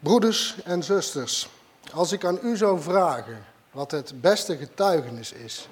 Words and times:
Broeders 0.00 0.62
en 0.64 0.82
zusters, 0.82 1.48
als 1.92 2.12
ik 2.12 2.24
aan 2.24 2.38
u 2.42 2.56
zou 2.56 2.80
vragen 2.80 3.44
wat 3.70 3.90
het 3.90 4.20
beste 4.20 4.56
getuigenis 4.56 5.32
is 5.32 5.68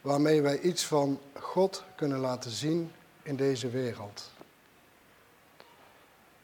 waarmee 0.00 0.42
wij 0.42 0.60
iets 0.60 0.84
van 0.84 1.20
God 1.40 1.84
kunnen 1.96 2.18
laten 2.18 2.50
zien 2.50 2.92
in 3.22 3.36
deze 3.36 3.68
wereld, 3.68 4.30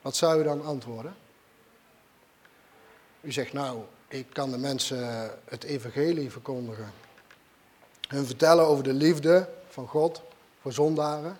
wat 0.02 0.16
zou 0.16 0.40
u 0.40 0.44
dan 0.44 0.64
antwoorden? 0.64 1.14
U 3.20 3.32
zegt 3.32 3.52
nou, 3.52 3.82
ik 4.08 4.26
kan 4.32 4.50
de 4.50 4.58
mensen 4.58 5.30
het 5.44 5.64
evangelie 5.64 6.30
verkondigen. 6.30 6.92
Hun 8.08 8.26
vertellen 8.26 8.66
over 8.66 8.84
de 8.84 8.92
liefde 8.92 9.48
van 9.68 9.88
God 9.88 10.22
voor 10.60 10.72
zondaren. 10.72 11.38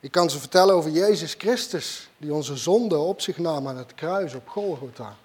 Ik 0.00 0.10
kan 0.10 0.30
ze 0.30 0.38
vertellen 0.38 0.74
over 0.74 0.90
Jezus 0.90 1.34
Christus, 1.34 2.10
die 2.18 2.34
onze 2.34 2.56
zonde 2.56 2.98
op 2.98 3.20
zich 3.20 3.38
nam 3.38 3.68
aan 3.68 3.76
het 3.76 3.94
kruis 3.94 4.34
op 4.34 4.48
Golgotha. 4.48 5.16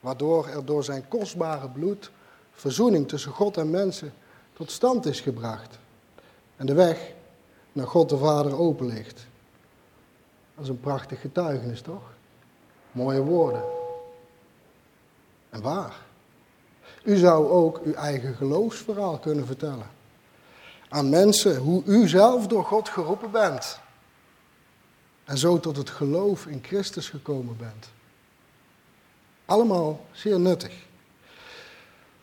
Waardoor 0.00 0.46
er 0.46 0.64
door 0.64 0.84
zijn 0.84 1.08
kostbare 1.08 1.68
bloed 1.68 2.10
verzoening 2.52 3.08
tussen 3.08 3.32
God 3.32 3.56
en 3.56 3.70
mensen 3.70 4.14
tot 4.52 4.70
stand 4.70 5.06
is 5.06 5.20
gebracht. 5.20 5.78
En 6.56 6.66
de 6.66 6.74
weg 6.74 7.12
naar 7.72 7.86
God 7.86 8.08
de 8.08 8.18
Vader 8.18 8.58
open 8.58 8.86
ligt. 8.86 9.26
Dat 10.54 10.64
is 10.64 10.70
een 10.70 10.80
prachtig 10.80 11.20
getuigenis, 11.20 11.80
toch? 11.80 12.12
Mooie 12.92 13.22
woorden. 13.22 13.62
En 15.50 15.62
waar? 15.62 15.96
U 17.02 17.16
zou 17.16 17.48
ook 17.48 17.80
uw 17.84 17.94
eigen 17.94 18.34
geloofsverhaal 18.34 19.18
kunnen 19.18 19.46
vertellen. 19.46 19.90
Aan 20.88 21.08
mensen 21.08 21.56
hoe 21.56 21.82
u 21.84 22.08
zelf 22.08 22.46
door 22.46 22.64
God 22.64 22.88
geroepen 22.88 23.30
bent. 23.30 23.78
En 25.24 25.38
zo 25.38 25.60
tot 25.60 25.76
het 25.76 25.90
geloof 25.90 26.46
in 26.46 26.60
Christus 26.62 27.08
gekomen 27.08 27.56
bent. 27.56 27.88
Allemaal 29.44 30.06
zeer 30.12 30.40
nuttig. 30.40 30.72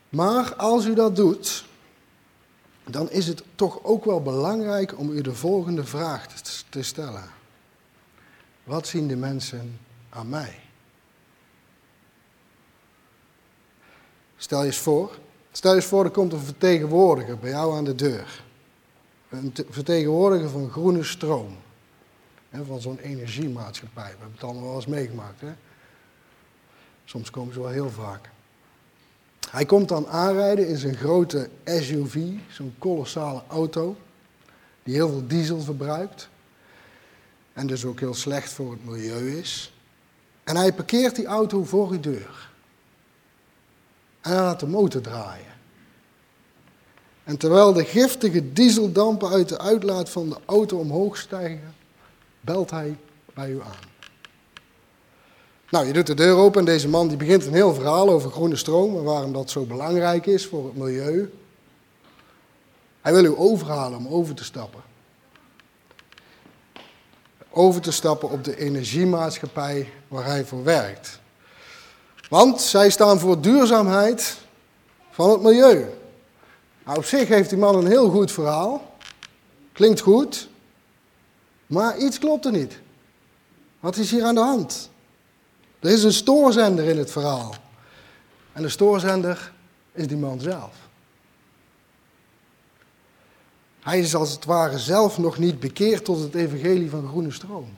Maar 0.09 0.55
als 0.55 0.85
u 0.85 0.93
dat 0.93 1.15
doet, 1.15 1.65
dan 2.83 3.09
is 3.09 3.27
het 3.27 3.43
toch 3.55 3.83
ook 3.83 4.05
wel 4.05 4.21
belangrijk 4.21 4.97
om 4.97 5.09
u 5.09 5.21
de 5.21 5.33
volgende 5.33 5.85
vraag 5.85 6.27
te 6.69 6.83
stellen. 6.83 7.29
Wat 8.63 8.87
zien 8.87 9.07
de 9.07 9.15
mensen 9.15 9.79
aan 10.09 10.29
mij? 10.29 10.59
Stel 14.37 14.59
je 14.59 14.65
eens 14.65 14.77
voor, 14.77 15.17
stel 15.51 15.71
je 15.71 15.77
eens 15.77 15.85
voor, 15.85 16.03
er 16.03 16.11
komt 16.11 16.33
een 16.33 16.39
vertegenwoordiger 16.39 17.37
bij 17.37 17.49
jou 17.49 17.75
aan 17.75 17.83
de 17.83 17.95
deur. 17.95 18.43
Een 19.31 19.53
vertegenwoordiger 19.69 20.49
van 20.49 20.69
groene 20.69 21.03
stroom. 21.03 21.57
Hè, 22.49 22.65
van 22.65 22.81
zo'n 22.81 22.97
energiemaatschappij. 22.97 24.03
We 24.03 24.09
hebben 24.09 24.31
het 24.33 24.43
allemaal 24.43 24.63
wel 24.63 24.75
eens 24.75 24.85
meegemaakt. 24.85 25.41
Hè? 25.41 25.51
Soms 27.05 27.29
komen 27.29 27.53
ze 27.53 27.59
wel 27.59 27.69
heel 27.69 27.89
vaak. 27.89 28.29
Hij 29.49 29.65
komt 29.65 29.87
dan 29.87 30.07
aanrijden 30.07 30.67
in 30.67 30.77
zijn 30.77 30.95
grote 30.95 31.49
SUV, 31.65 32.15
zo'n 32.49 32.75
kolossale 32.77 33.41
auto, 33.47 33.95
die 34.83 34.93
heel 34.93 35.09
veel 35.09 35.27
diesel 35.27 35.61
verbruikt. 35.61 36.29
En 37.53 37.67
dus 37.67 37.85
ook 37.85 37.99
heel 37.99 38.13
slecht 38.13 38.51
voor 38.51 38.71
het 38.71 38.85
milieu 38.85 39.37
is. 39.37 39.73
En 40.43 40.55
hij 40.55 40.73
parkeert 40.73 41.15
die 41.15 41.25
auto 41.25 41.63
voor 41.63 41.89
uw 41.89 41.99
deur. 41.99 42.49
En 44.21 44.31
hij 44.31 44.41
laat 44.41 44.59
de 44.59 44.67
motor 44.67 45.01
draaien. 45.01 45.50
En 47.23 47.37
terwijl 47.37 47.73
de 47.73 47.85
giftige 47.85 48.53
dieseldampen 48.53 49.29
uit 49.29 49.49
de 49.49 49.59
uitlaat 49.59 50.09
van 50.09 50.29
de 50.29 50.37
auto 50.45 50.77
omhoog 50.77 51.17
stijgen, 51.17 51.75
belt 52.41 52.71
hij 52.71 52.97
bij 53.33 53.49
u 53.49 53.61
aan. 53.61 53.89
Nou, 55.69 55.85
je 55.85 55.93
doet 55.93 56.07
de 56.07 56.13
deur 56.13 56.35
open 56.35 56.59
en 56.59 56.65
deze 56.65 56.87
man 56.87 57.07
die 57.07 57.17
begint 57.17 57.45
een 57.45 57.53
heel 57.53 57.73
verhaal 57.73 58.09
over 58.09 58.31
groene 58.31 58.55
stroom 58.55 58.97
en 58.97 59.03
waarom 59.03 59.33
dat 59.33 59.49
zo 59.49 59.63
belangrijk 59.63 60.25
is 60.25 60.47
voor 60.47 60.65
het 60.65 60.75
milieu. 60.77 61.33
Hij 63.01 63.13
wil 63.13 63.23
u 63.23 63.37
overhalen 63.37 63.97
om 63.97 64.07
over 64.07 64.35
te 64.35 64.43
stappen. 64.43 64.81
Over 67.49 67.81
te 67.81 67.91
stappen 67.91 68.29
op 68.29 68.43
de 68.43 68.57
energiemaatschappij 68.57 69.89
waar 70.07 70.25
hij 70.25 70.45
voor 70.45 70.63
werkt. 70.63 71.19
Want 72.29 72.61
zij 72.61 72.89
staan 72.89 73.19
voor 73.19 73.41
duurzaamheid 73.41 74.37
van 75.11 75.29
het 75.29 75.41
milieu. 75.41 76.00
Nou, 76.85 76.97
op 76.97 77.05
zich 77.05 77.27
heeft 77.27 77.49
die 77.49 77.57
man 77.59 77.75
een 77.75 77.87
heel 77.87 78.09
goed 78.09 78.31
verhaal. 78.31 78.95
Klinkt 79.71 79.99
goed. 79.99 80.49
Maar 81.67 81.97
iets 81.97 82.19
klopt 82.19 82.45
er 82.45 82.51
niet. 82.51 82.79
Wat 83.79 83.95
is 83.95 84.11
hier 84.11 84.23
aan 84.23 84.35
de 84.35 84.41
hand? 84.41 84.89
Er 85.79 85.89
is 85.89 86.03
een 86.03 86.13
stoorzender 86.13 86.85
in 86.85 86.97
het 86.97 87.11
verhaal. 87.11 87.55
En 88.53 88.61
de 88.61 88.69
stoorzender 88.69 89.53
is 89.91 90.07
die 90.07 90.17
man 90.17 90.39
zelf. 90.39 90.75
Hij 93.79 93.99
is 93.99 94.15
als 94.15 94.31
het 94.31 94.45
ware 94.45 94.79
zelf 94.79 95.17
nog 95.17 95.37
niet 95.37 95.59
bekeerd 95.59 96.05
tot 96.05 96.19
het 96.19 96.35
evangelie 96.35 96.89
van 96.89 97.07
groene 97.07 97.31
stroom. 97.31 97.77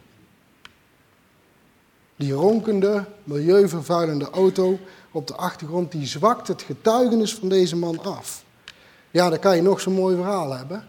Die 2.15 2.33
ronkende, 2.33 3.05
milieuvervuilende 3.23 4.29
auto 4.29 4.79
op 5.11 5.27
de 5.27 5.35
achtergrond, 5.35 5.91
die 5.91 6.05
zwakt 6.05 6.47
het 6.47 6.61
getuigenis 6.61 7.35
van 7.35 7.49
deze 7.49 7.75
man 7.75 8.03
af. 8.03 8.42
Ja, 9.13 9.29
dan 9.29 9.39
kan 9.39 9.55
je 9.55 9.61
nog 9.61 9.81
zo'n 9.81 9.93
mooi 9.93 10.15
verhaal 10.15 10.51
hebben. 10.51 10.87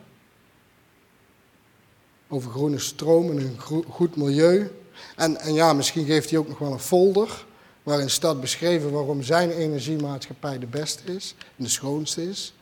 Over 2.28 2.50
groene 2.50 2.78
stroom 2.78 3.30
en 3.30 3.38
een 3.38 3.84
goed 3.90 4.16
milieu. 4.16 4.70
En, 5.16 5.36
en 5.36 5.54
ja, 5.54 5.72
misschien 5.72 6.04
geeft 6.04 6.30
hij 6.30 6.38
ook 6.38 6.48
nog 6.48 6.58
wel 6.58 6.72
een 6.72 6.78
folder 6.78 7.44
waarin 7.82 8.10
staat 8.10 8.40
beschreven 8.40 8.92
waarom 8.92 9.22
zijn 9.22 9.50
energiemaatschappij 9.50 10.58
de 10.58 10.66
beste 10.66 11.14
is 11.14 11.34
en 11.38 11.64
de 11.64 11.70
schoonste 11.70 12.28
is. 12.28 12.54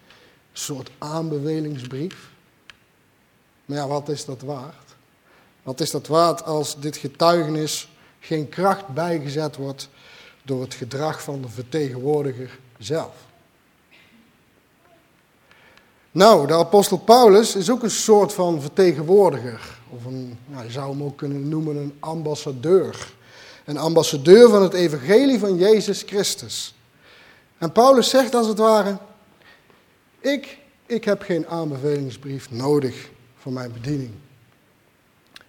Een 0.52 0.58
soort 0.58 0.90
aanbevelingsbrief. 0.98 2.30
Maar 3.64 3.76
ja, 3.76 3.86
wat 3.86 4.08
is 4.08 4.24
dat 4.24 4.40
waard? 4.40 4.94
Wat 5.62 5.80
is 5.80 5.90
dat 5.90 6.06
waard 6.06 6.44
als 6.44 6.80
dit 6.80 6.96
getuigenis 6.96 7.88
geen 8.20 8.48
kracht 8.48 8.88
bijgezet 8.88 9.56
wordt 9.56 9.88
door 10.42 10.60
het 10.60 10.74
gedrag 10.74 11.22
van 11.22 11.42
de 11.42 11.48
vertegenwoordiger 11.48 12.58
zelf? 12.78 13.30
Nou, 16.12 16.46
de 16.46 16.54
apostel 16.54 16.98
Paulus 16.98 17.56
is 17.56 17.70
ook 17.70 17.82
een 17.82 17.90
soort 17.90 18.32
van 18.32 18.60
vertegenwoordiger. 18.60 19.78
Of 19.90 20.04
een, 20.04 20.38
nou, 20.46 20.64
je 20.64 20.70
zou 20.70 20.90
hem 20.90 21.02
ook 21.02 21.16
kunnen 21.16 21.48
noemen 21.48 21.76
een 21.76 21.96
ambassadeur. 22.00 23.12
Een 23.64 23.78
ambassadeur 23.78 24.48
van 24.48 24.62
het 24.62 24.72
evangelie 24.72 25.38
van 25.38 25.56
Jezus 25.56 26.02
Christus. 26.02 26.74
En 27.58 27.72
Paulus 27.72 28.08
zegt 28.08 28.34
als 28.34 28.46
het 28.46 28.58
ware, 28.58 28.96
ik, 30.20 30.58
ik 30.86 31.04
heb 31.04 31.22
geen 31.22 31.46
aanbevelingsbrief 31.46 32.50
nodig 32.50 33.10
voor 33.38 33.52
mijn 33.52 33.72
bediening. 33.72 34.10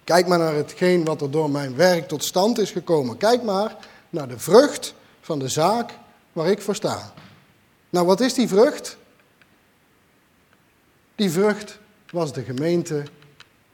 Kijk 0.04 0.26
maar 0.26 0.38
naar 0.38 0.54
hetgeen 0.54 1.04
wat 1.04 1.20
er 1.20 1.30
door 1.30 1.50
mijn 1.50 1.76
werk 1.76 2.08
tot 2.08 2.24
stand 2.24 2.58
is 2.58 2.70
gekomen. 2.70 3.16
Kijk 3.16 3.42
maar 3.42 3.76
naar 4.10 4.28
de 4.28 4.38
vrucht 4.38 4.94
van 5.20 5.38
de 5.38 5.48
zaak 5.48 5.92
waar 6.32 6.50
ik 6.50 6.62
voor 6.62 6.74
sta. 6.74 7.12
Nou, 7.90 8.06
wat 8.06 8.20
is 8.20 8.34
die 8.34 8.48
vrucht? 8.48 8.96
Die 11.14 11.30
vrucht 11.30 11.78
was 12.10 12.32
de 12.32 12.42
gemeente 12.42 13.02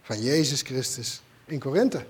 van 0.03 0.23
Jezus 0.23 0.63
Christus 0.63 1.23
in 1.47 1.59
Korinthe. 1.59 2.05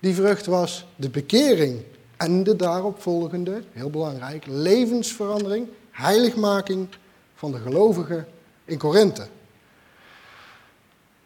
Die 0.00 0.14
vrucht 0.14 0.46
was 0.46 0.86
de 0.96 1.10
bekering 1.10 1.82
en 2.16 2.42
de 2.44 2.56
daaropvolgende, 2.56 3.62
heel 3.72 3.90
belangrijk, 3.90 4.46
levensverandering, 4.46 5.68
heiligmaking 5.90 6.88
van 7.34 7.52
de 7.52 7.58
gelovigen 7.58 8.28
in 8.64 8.78
Korinthe. 8.78 9.26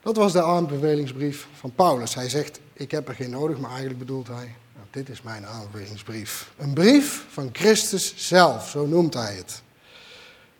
Dat 0.02 0.16
was 0.16 0.32
de 0.32 0.42
aanbevelingsbrief 0.42 1.48
van 1.54 1.72
Paulus. 1.74 2.14
Hij 2.14 2.28
zegt, 2.28 2.60
ik 2.72 2.90
heb 2.90 3.08
er 3.08 3.14
geen 3.14 3.30
nodig, 3.30 3.58
maar 3.58 3.70
eigenlijk 3.70 3.98
bedoelt 3.98 4.26
hij, 4.26 4.54
nou, 4.74 4.86
dit 4.90 5.08
is 5.08 5.22
mijn 5.22 5.46
aanbevelingsbrief. 5.46 6.52
Een 6.56 6.74
brief 6.74 7.26
van 7.28 7.48
Christus 7.52 8.14
zelf, 8.16 8.68
zo 8.68 8.86
noemt 8.86 9.14
hij 9.14 9.34
het. 9.34 9.62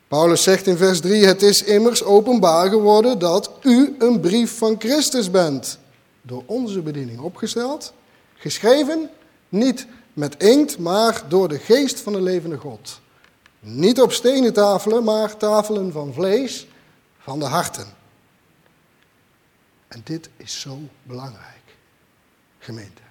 Paulus 0.07 0.43
zegt 0.43 0.67
in 0.67 0.77
vers 0.77 0.99
3, 0.99 1.25
het 1.25 1.41
is 1.41 1.63
immers 1.63 2.03
openbaar 2.03 2.69
geworden 2.69 3.19
dat 3.19 3.51
u 3.61 3.95
een 3.99 4.19
brief 4.19 4.57
van 4.57 4.75
Christus 4.79 5.31
bent. 5.31 5.79
Door 6.21 6.43
onze 6.45 6.81
bediening 6.81 7.19
opgesteld, 7.19 7.93
geschreven 8.33 9.09
niet 9.49 9.87
met 10.13 10.43
inkt, 10.43 10.79
maar 10.79 11.23
door 11.27 11.47
de 11.47 11.59
geest 11.59 11.99
van 11.99 12.13
de 12.13 12.21
levende 12.21 12.57
God. 12.57 12.99
Niet 13.59 14.01
op 14.01 14.11
stenen 14.11 14.53
tafelen, 14.53 15.03
maar 15.03 15.37
tafelen 15.37 15.91
van 15.91 16.13
vlees, 16.13 16.67
van 17.19 17.39
de 17.39 17.45
harten. 17.45 17.87
En 19.87 20.01
dit 20.03 20.29
is 20.37 20.59
zo 20.59 20.79
belangrijk, 21.03 21.63
gemeente. 22.59 23.01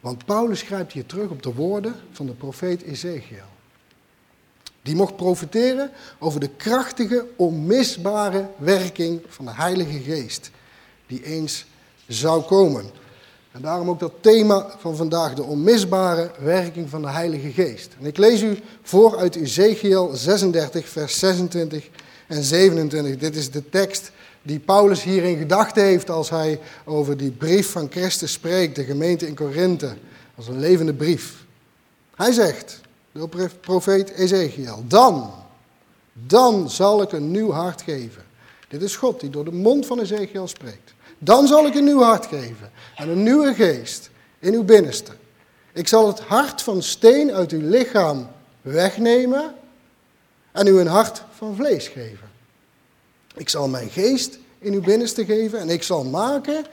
Want 0.00 0.24
Paulus 0.24 0.62
grijpt 0.62 0.92
hier 0.92 1.06
terug 1.06 1.30
op 1.30 1.42
de 1.42 1.54
woorden 1.54 1.94
van 2.12 2.26
de 2.26 2.32
profeet 2.32 2.82
Ezekiel. 2.82 3.56
Die 4.88 4.96
mocht 4.96 5.16
profiteren 5.16 5.90
over 6.18 6.40
de 6.40 6.48
krachtige, 6.56 7.26
onmisbare 7.36 8.48
werking 8.56 9.20
van 9.28 9.44
de 9.44 9.54
Heilige 9.54 9.98
Geest, 9.98 10.50
die 11.06 11.24
eens 11.24 11.66
zou 12.06 12.42
komen. 12.42 12.84
En 13.52 13.60
daarom 13.60 13.88
ook 13.88 14.00
dat 14.00 14.12
thema 14.20 14.74
van 14.78 14.96
vandaag, 14.96 15.34
de 15.34 15.42
onmisbare 15.42 16.30
werking 16.38 16.90
van 16.90 17.02
de 17.02 17.08
Heilige 17.08 17.50
Geest. 17.50 17.96
En 18.00 18.06
ik 18.06 18.16
lees 18.16 18.42
u 18.42 18.58
voor 18.82 19.18
uit 19.18 19.36
Ezekiel 19.36 20.10
36, 20.14 20.88
vers 20.88 21.18
26 21.18 21.88
en 22.26 22.42
27. 22.42 23.16
Dit 23.16 23.36
is 23.36 23.50
de 23.50 23.68
tekst 23.68 24.10
die 24.42 24.58
Paulus 24.58 25.02
hier 25.02 25.24
in 25.24 25.50
heeft 25.74 26.10
als 26.10 26.30
hij 26.30 26.60
over 26.84 27.16
die 27.16 27.30
brief 27.30 27.70
van 27.70 27.88
Christus 27.90 28.32
spreekt, 28.32 28.76
de 28.76 28.84
gemeente 28.84 29.26
in 29.26 29.34
Korinthe, 29.34 29.96
als 30.36 30.48
een 30.48 30.60
levende 30.60 30.94
brief. 30.94 31.44
Hij 32.14 32.32
zegt, 32.32 32.80
de 33.18 33.48
profeet 33.60 34.10
Ezekiel, 34.10 34.84
dan, 34.86 35.34
dan 36.12 36.70
zal 36.70 37.02
ik 37.02 37.12
een 37.12 37.30
nieuw 37.30 37.50
hart 37.50 37.82
geven. 37.82 38.24
Dit 38.68 38.82
is 38.82 38.96
God 38.96 39.20
die 39.20 39.30
door 39.30 39.44
de 39.44 39.52
mond 39.52 39.86
van 39.86 40.00
Ezekiel 40.00 40.48
spreekt. 40.48 40.94
Dan 41.18 41.46
zal 41.46 41.66
ik 41.66 41.74
een 41.74 41.84
nieuw 41.84 42.02
hart 42.02 42.26
geven 42.26 42.70
en 42.96 43.08
een 43.08 43.22
nieuwe 43.22 43.54
geest 43.54 44.10
in 44.38 44.54
uw 44.54 44.64
binnenste. 44.64 45.12
Ik 45.72 45.88
zal 45.88 46.06
het 46.06 46.20
hart 46.20 46.62
van 46.62 46.82
steen 46.82 47.32
uit 47.32 47.52
uw 47.52 47.68
lichaam 47.68 48.28
wegnemen 48.62 49.54
en 50.52 50.66
u 50.66 50.78
een 50.78 50.86
hart 50.86 51.22
van 51.30 51.54
vlees 51.56 51.88
geven. 51.88 52.30
Ik 53.34 53.48
zal 53.48 53.68
mijn 53.68 53.88
geest 53.90 54.38
in 54.58 54.72
uw 54.72 54.82
binnenste 54.82 55.24
geven 55.24 55.58
en 55.58 55.68
ik 55.68 55.82
zal 55.82 56.04
maken 56.04 56.64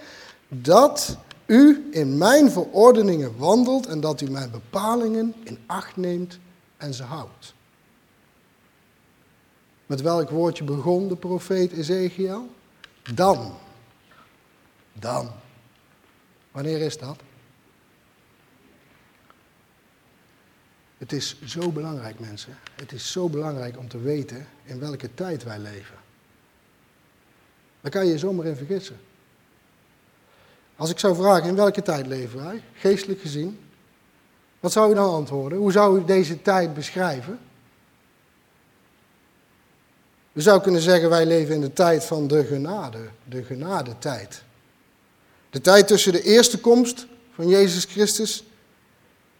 dat 0.48 1.18
u 1.46 1.88
in 1.92 2.18
mijn 2.18 2.52
verordeningen 2.52 3.38
wandelt 3.38 3.86
en 3.86 4.00
dat 4.00 4.22
u 4.22 4.30
mijn 4.30 4.52
bepalingen 4.52 5.34
in 5.44 5.58
acht 5.66 5.96
neemt 5.96 6.40
en 6.78 6.94
ze 6.94 7.04
houdt. 7.04 7.54
Met 9.86 10.02
welk 10.02 10.30
woordje 10.30 10.64
begon 10.64 11.08
de 11.08 11.16
profeet 11.16 11.72
Ezekiel? 11.72 12.50
Dan. 13.14 13.54
Dan. 14.94 15.32
Wanneer 16.52 16.82
is 16.82 16.98
dat? 16.98 17.20
Het 20.98 21.12
is 21.12 21.42
zo 21.44 21.72
belangrijk, 21.72 22.20
mensen. 22.20 22.58
Het 22.76 22.92
is 22.92 23.12
zo 23.12 23.30
belangrijk 23.30 23.78
om 23.78 23.88
te 23.88 24.00
weten 24.00 24.48
in 24.64 24.80
welke 24.80 25.14
tijd 25.14 25.44
wij 25.44 25.60
leven. 25.60 25.98
Daar 27.82 27.92
kan 27.92 28.06
je 28.06 28.12
je 28.12 28.18
zomaar 28.18 28.46
in 28.46 28.56
vergissen. 28.56 29.00
Als 30.76 30.90
ik 30.90 31.00
zou 31.00 31.16
vragen 31.16 31.50
in 31.50 31.56
welke 31.56 31.82
tijd 31.82 32.08
leven 32.08 32.44
wij, 32.44 32.64
geestelijk 32.74 33.22
gezien, 33.22 33.60
wat 34.60 34.72
zou 34.72 34.92
u 34.92 34.96
dan 34.96 35.14
antwoorden? 35.14 35.58
Hoe 35.58 35.72
zou 35.72 36.00
u 36.00 36.06
deze 36.06 36.42
tijd 36.42 36.74
beschrijven? 36.74 37.40
We 40.32 40.42
zouden 40.42 40.64
kunnen 40.64 40.82
zeggen, 40.82 41.10
wij 41.10 41.26
leven 41.26 41.56
in 41.56 41.62
de 41.62 41.74
tijd 41.74 42.04
van 42.04 42.28
de 42.28 42.46
genade, 42.46 42.98
de 43.24 43.44
genadetijd. 43.44 44.44
De 45.50 45.62
tijd 45.62 45.88
tussen 45.88 46.12
de 46.12 46.22
eerste 46.22 46.60
komst 46.60 47.06
van 47.34 47.48
Jezus 47.48 47.84
Christus 47.84 48.44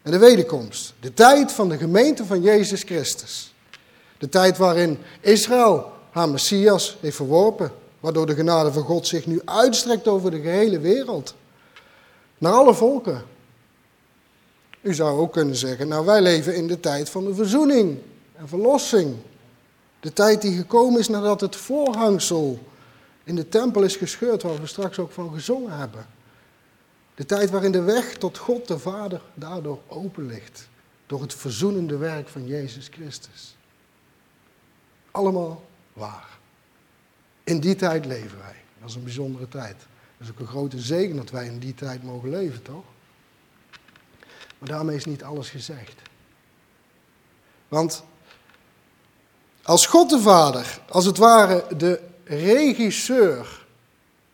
en 0.02 0.10
de 0.10 0.18
wederkomst. 0.18 0.94
De 1.00 1.14
tijd 1.14 1.52
van 1.52 1.68
de 1.68 1.76
gemeente 1.76 2.24
van 2.24 2.42
Jezus 2.42 2.82
Christus. 2.82 3.54
De 4.18 4.28
tijd 4.28 4.56
waarin 4.56 4.98
Israël 5.20 5.92
haar 6.10 6.28
Messias 6.28 6.96
heeft 7.00 7.16
verworpen, 7.16 7.72
waardoor 8.06 8.26
de 8.26 8.34
genade 8.34 8.72
van 8.72 8.82
God 8.82 9.06
zich 9.06 9.26
nu 9.26 9.40
uitstrekt 9.44 10.08
over 10.08 10.30
de 10.30 10.40
gehele 10.40 10.78
wereld. 10.78 11.34
Naar 12.38 12.52
alle 12.52 12.74
volken. 12.74 13.24
U 14.80 14.94
zou 14.94 15.18
ook 15.18 15.32
kunnen 15.32 15.56
zeggen, 15.56 15.88
nou 15.88 16.04
wij 16.04 16.22
leven 16.22 16.56
in 16.56 16.66
de 16.66 16.80
tijd 16.80 17.10
van 17.10 17.24
de 17.24 17.34
verzoening 17.34 17.98
en 18.36 18.48
verlossing. 18.48 19.16
De 20.00 20.12
tijd 20.12 20.42
die 20.42 20.56
gekomen 20.56 21.00
is 21.00 21.08
nadat 21.08 21.40
het 21.40 21.56
voorhangsel 21.56 22.58
in 23.24 23.36
de 23.36 23.48
tempel 23.48 23.82
is 23.82 23.96
gescheurd, 23.96 24.42
waar 24.42 24.60
we 24.60 24.66
straks 24.66 24.98
ook 24.98 25.12
van 25.12 25.32
gezongen 25.32 25.78
hebben. 25.78 26.06
De 27.14 27.26
tijd 27.26 27.50
waarin 27.50 27.72
de 27.72 27.82
weg 27.82 28.14
tot 28.14 28.38
God 28.38 28.68
de 28.68 28.78
Vader 28.78 29.20
daardoor 29.34 29.78
open 29.86 30.26
ligt. 30.26 30.68
Door 31.06 31.20
het 31.20 31.34
verzoenende 31.34 31.96
werk 31.96 32.28
van 32.28 32.46
Jezus 32.46 32.88
Christus. 32.88 33.56
Allemaal 35.10 35.64
waar. 35.92 36.35
In 37.46 37.60
die 37.60 37.76
tijd 37.76 38.06
leven 38.06 38.38
wij. 38.38 38.54
Dat 38.80 38.88
is 38.88 38.94
een 38.94 39.04
bijzondere 39.04 39.48
tijd. 39.48 39.76
Dat 40.18 40.26
is 40.26 40.30
ook 40.30 40.38
een 40.40 40.46
grote 40.46 40.78
zegen 40.78 41.16
dat 41.16 41.30
wij 41.30 41.46
in 41.46 41.58
die 41.58 41.74
tijd 41.74 42.02
mogen 42.02 42.30
leven, 42.30 42.62
toch? 42.62 42.84
Maar 44.58 44.68
daarmee 44.68 44.96
is 44.96 45.04
niet 45.04 45.22
alles 45.22 45.50
gezegd. 45.50 46.02
Want 47.68 48.04
als 49.62 49.86
God 49.86 50.10
de 50.10 50.20
Vader, 50.20 50.80
als 50.88 51.04
het 51.04 51.16
ware 51.16 51.76
de 51.76 52.00
regisseur, 52.24 53.66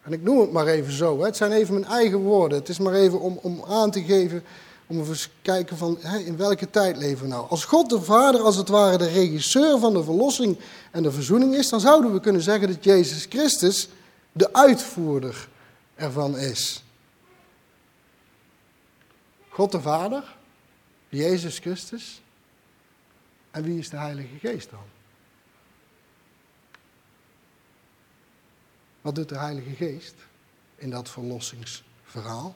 en 0.02 0.12
ik 0.12 0.22
noem 0.22 0.40
het 0.40 0.52
maar 0.52 0.66
even 0.66 0.92
zo, 0.92 1.24
het 1.24 1.36
zijn 1.36 1.52
even 1.52 1.74
mijn 1.74 1.92
eigen 1.92 2.18
woorden, 2.18 2.58
het 2.58 2.68
is 2.68 2.78
maar 2.78 2.94
even 2.94 3.20
om, 3.20 3.38
om 3.42 3.64
aan 3.68 3.90
te 3.90 4.04
geven, 4.04 4.44
om 4.92 5.00
even 5.00 5.16
te 5.16 5.28
kijken 5.42 5.76
van 5.76 5.98
hè, 6.00 6.18
in 6.18 6.36
welke 6.36 6.70
tijd 6.70 6.96
leven 6.96 7.22
we 7.22 7.28
nou. 7.28 7.48
Als 7.48 7.64
God 7.64 7.90
de 7.90 8.02
Vader 8.02 8.40
als 8.40 8.56
het 8.56 8.68
ware 8.68 8.98
de 8.98 9.08
regisseur 9.08 9.78
van 9.78 9.92
de 9.92 10.04
verlossing 10.04 10.58
en 10.90 11.02
de 11.02 11.12
verzoening 11.12 11.54
is, 11.54 11.68
dan 11.68 11.80
zouden 11.80 12.12
we 12.12 12.20
kunnen 12.20 12.42
zeggen 12.42 12.68
dat 12.68 12.84
Jezus 12.84 13.26
Christus 13.28 13.88
de 14.32 14.52
uitvoerder 14.52 15.48
ervan 15.94 16.38
is. 16.38 16.84
God 19.48 19.72
de 19.72 19.80
Vader, 19.80 20.36
Jezus 21.08 21.58
Christus. 21.58 22.22
En 23.50 23.62
wie 23.62 23.78
is 23.78 23.90
de 23.90 23.96
Heilige 23.96 24.38
Geest 24.38 24.70
dan? 24.70 24.84
Wat 29.00 29.14
doet 29.14 29.28
de 29.28 29.38
Heilige 29.38 29.70
Geest 29.70 30.14
in 30.76 30.90
dat 30.90 31.10
verlossingsverhaal? 31.10 32.54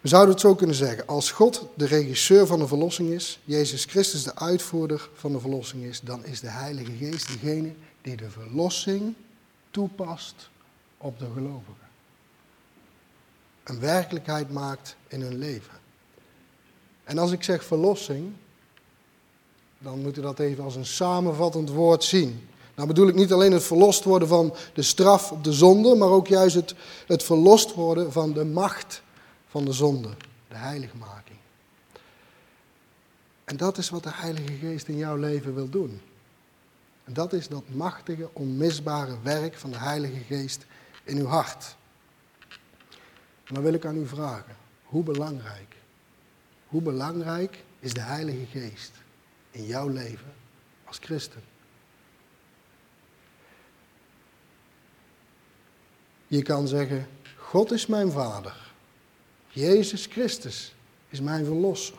We 0.00 0.08
zouden 0.08 0.32
het 0.32 0.40
zo 0.40 0.54
kunnen 0.54 0.76
zeggen, 0.76 1.06
als 1.06 1.30
God 1.30 1.66
de 1.74 1.86
regisseur 1.86 2.46
van 2.46 2.58
de 2.58 2.66
verlossing 2.66 3.10
is, 3.10 3.38
Jezus 3.44 3.84
Christus 3.84 4.22
de 4.22 4.36
uitvoerder 4.36 5.08
van 5.14 5.32
de 5.32 5.40
verlossing 5.40 5.84
is, 5.84 6.00
dan 6.00 6.24
is 6.24 6.40
de 6.40 6.48
Heilige 6.48 6.92
Geest 6.92 7.26
degene 7.26 7.72
die 8.02 8.16
de 8.16 8.30
verlossing 8.30 9.14
toepast 9.70 10.50
op 10.98 11.18
de 11.18 11.26
gelovigen. 11.34 11.88
Een 13.64 13.80
werkelijkheid 13.80 14.50
maakt 14.50 14.96
in 15.08 15.20
hun 15.20 15.38
leven. 15.38 15.78
En 17.04 17.18
als 17.18 17.32
ik 17.32 17.42
zeg 17.42 17.64
verlossing, 17.64 18.32
dan 19.78 20.02
moet 20.02 20.18
u 20.18 20.20
dat 20.20 20.38
even 20.38 20.64
als 20.64 20.76
een 20.76 20.86
samenvattend 20.86 21.70
woord 21.70 22.04
zien. 22.04 22.48
Nou 22.74 22.88
bedoel 22.88 23.08
ik 23.08 23.14
niet 23.14 23.32
alleen 23.32 23.52
het 23.52 23.62
verlost 23.62 24.04
worden 24.04 24.28
van 24.28 24.54
de 24.74 24.82
straf 24.82 25.32
op 25.32 25.44
de 25.44 25.52
zonde, 25.52 25.94
maar 25.94 26.08
ook 26.08 26.26
juist 26.26 26.54
het, 26.54 26.74
het 27.06 27.22
verlost 27.22 27.74
worden 27.74 28.12
van 28.12 28.32
de 28.32 28.44
macht 28.44 29.02
van 29.50 29.64
de 29.64 29.72
zonde, 29.72 30.10
de 30.48 30.56
heiligmaking. 30.56 31.38
En 33.44 33.56
dat 33.56 33.78
is 33.78 33.88
wat 33.88 34.02
de 34.02 34.12
Heilige 34.12 34.54
Geest 34.54 34.88
in 34.88 34.96
jouw 34.96 35.16
leven 35.16 35.54
wil 35.54 35.68
doen. 35.68 36.00
En 37.04 37.12
dat 37.12 37.32
is 37.32 37.48
dat 37.48 37.68
machtige, 37.68 38.28
onmisbare 38.32 39.16
werk 39.22 39.54
van 39.54 39.70
de 39.70 39.78
Heilige 39.78 40.20
Geest 40.34 40.66
in 41.04 41.16
uw 41.16 41.26
hart. 41.26 41.76
En 43.44 43.54
dan 43.54 43.62
wil 43.62 43.72
ik 43.72 43.84
aan 43.84 43.96
u 43.96 44.06
vragen, 44.06 44.56
hoe 44.84 45.02
belangrijk, 45.02 45.76
hoe 46.66 46.82
belangrijk 46.82 47.64
is 47.78 47.94
de 47.94 48.00
Heilige 48.00 48.46
Geest 48.46 48.92
in 49.50 49.64
jouw 49.64 49.88
leven 49.88 50.32
als 50.84 50.98
christen? 50.98 51.42
Je 56.26 56.42
kan 56.42 56.68
zeggen, 56.68 57.08
God 57.36 57.72
is 57.72 57.86
mijn 57.86 58.10
vader. 58.10 58.69
Jezus 59.52 60.06
Christus 60.06 60.74
is 61.08 61.20
mijn 61.20 61.44
verlosser, 61.44 61.98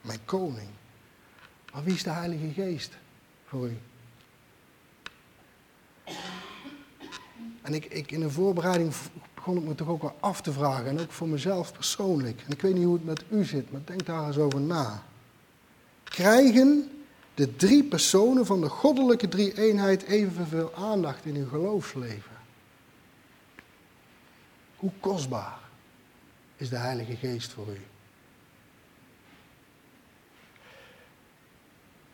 mijn 0.00 0.24
koning. 0.24 0.68
Maar 1.72 1.84
wie 1.84 1.94
is 1.94 2.02
de 2.02 2.10
Heilige 2.10 2.52
Geest 2.52 2.96
voor 3.46 3.68
u? 3.68 3.78
En 7.62 7.74
ik, 7.74 7.84
ik, 7.84 8.10
in 8.10 8.20
de 8.20 8.30
voorbereiding 8.30 8.92
begon 9.34 9.56
ik 9.56 9.64
me 9.64 9.74
toch 9.74 9.88
ook 9.88 10.02
wel 10.02 10.16
af 10.20 10.40
te 10.40 10.52
vragen. 10.52 10.86
En 10.86 11.00
ook 11.00 11.12
voor 11.12 11.28
mezelf 11.28 11.72
persoonlijk. 11.72 12.42
En 12.46 12.52
ik 12.52 12.60
weet 12.60 12.74
niet 12.74 12.84
hoe 12.84 12.94
het 12.94 13.04
met 13.04 13.24
u 13.28 13.44
zit, 13.44 13.72
maar 13.72 13.80
denk 13.84 14.06
daar 14.06 14.26
eens 14.26 14.38
over 14.38 14.60
na. 14.60 15.02
Krijgen 16.04 16.90
de 17.34 17.56
drie 17.56 17.84
personen 17.84 18.46
van 18.46 18.60
de 18.60 18.68
goddelijke 18.68 19.28
drie-eenheid 19.28 20.02
evenveel 20.02 20.74
aandacht 20.74 21.24
in 21.24 21.34
uw 21.34 21.48
geloofsleven? 21.48 22.38
Hoe 24.76 24.92
kostbaar 25.00 25.69
is 26.60 26.68
de 26.68 26.76
Heilige 26.76 27.16
Geest 27.16 27.52
voor 27.52 27.66
u? 27.68 27.80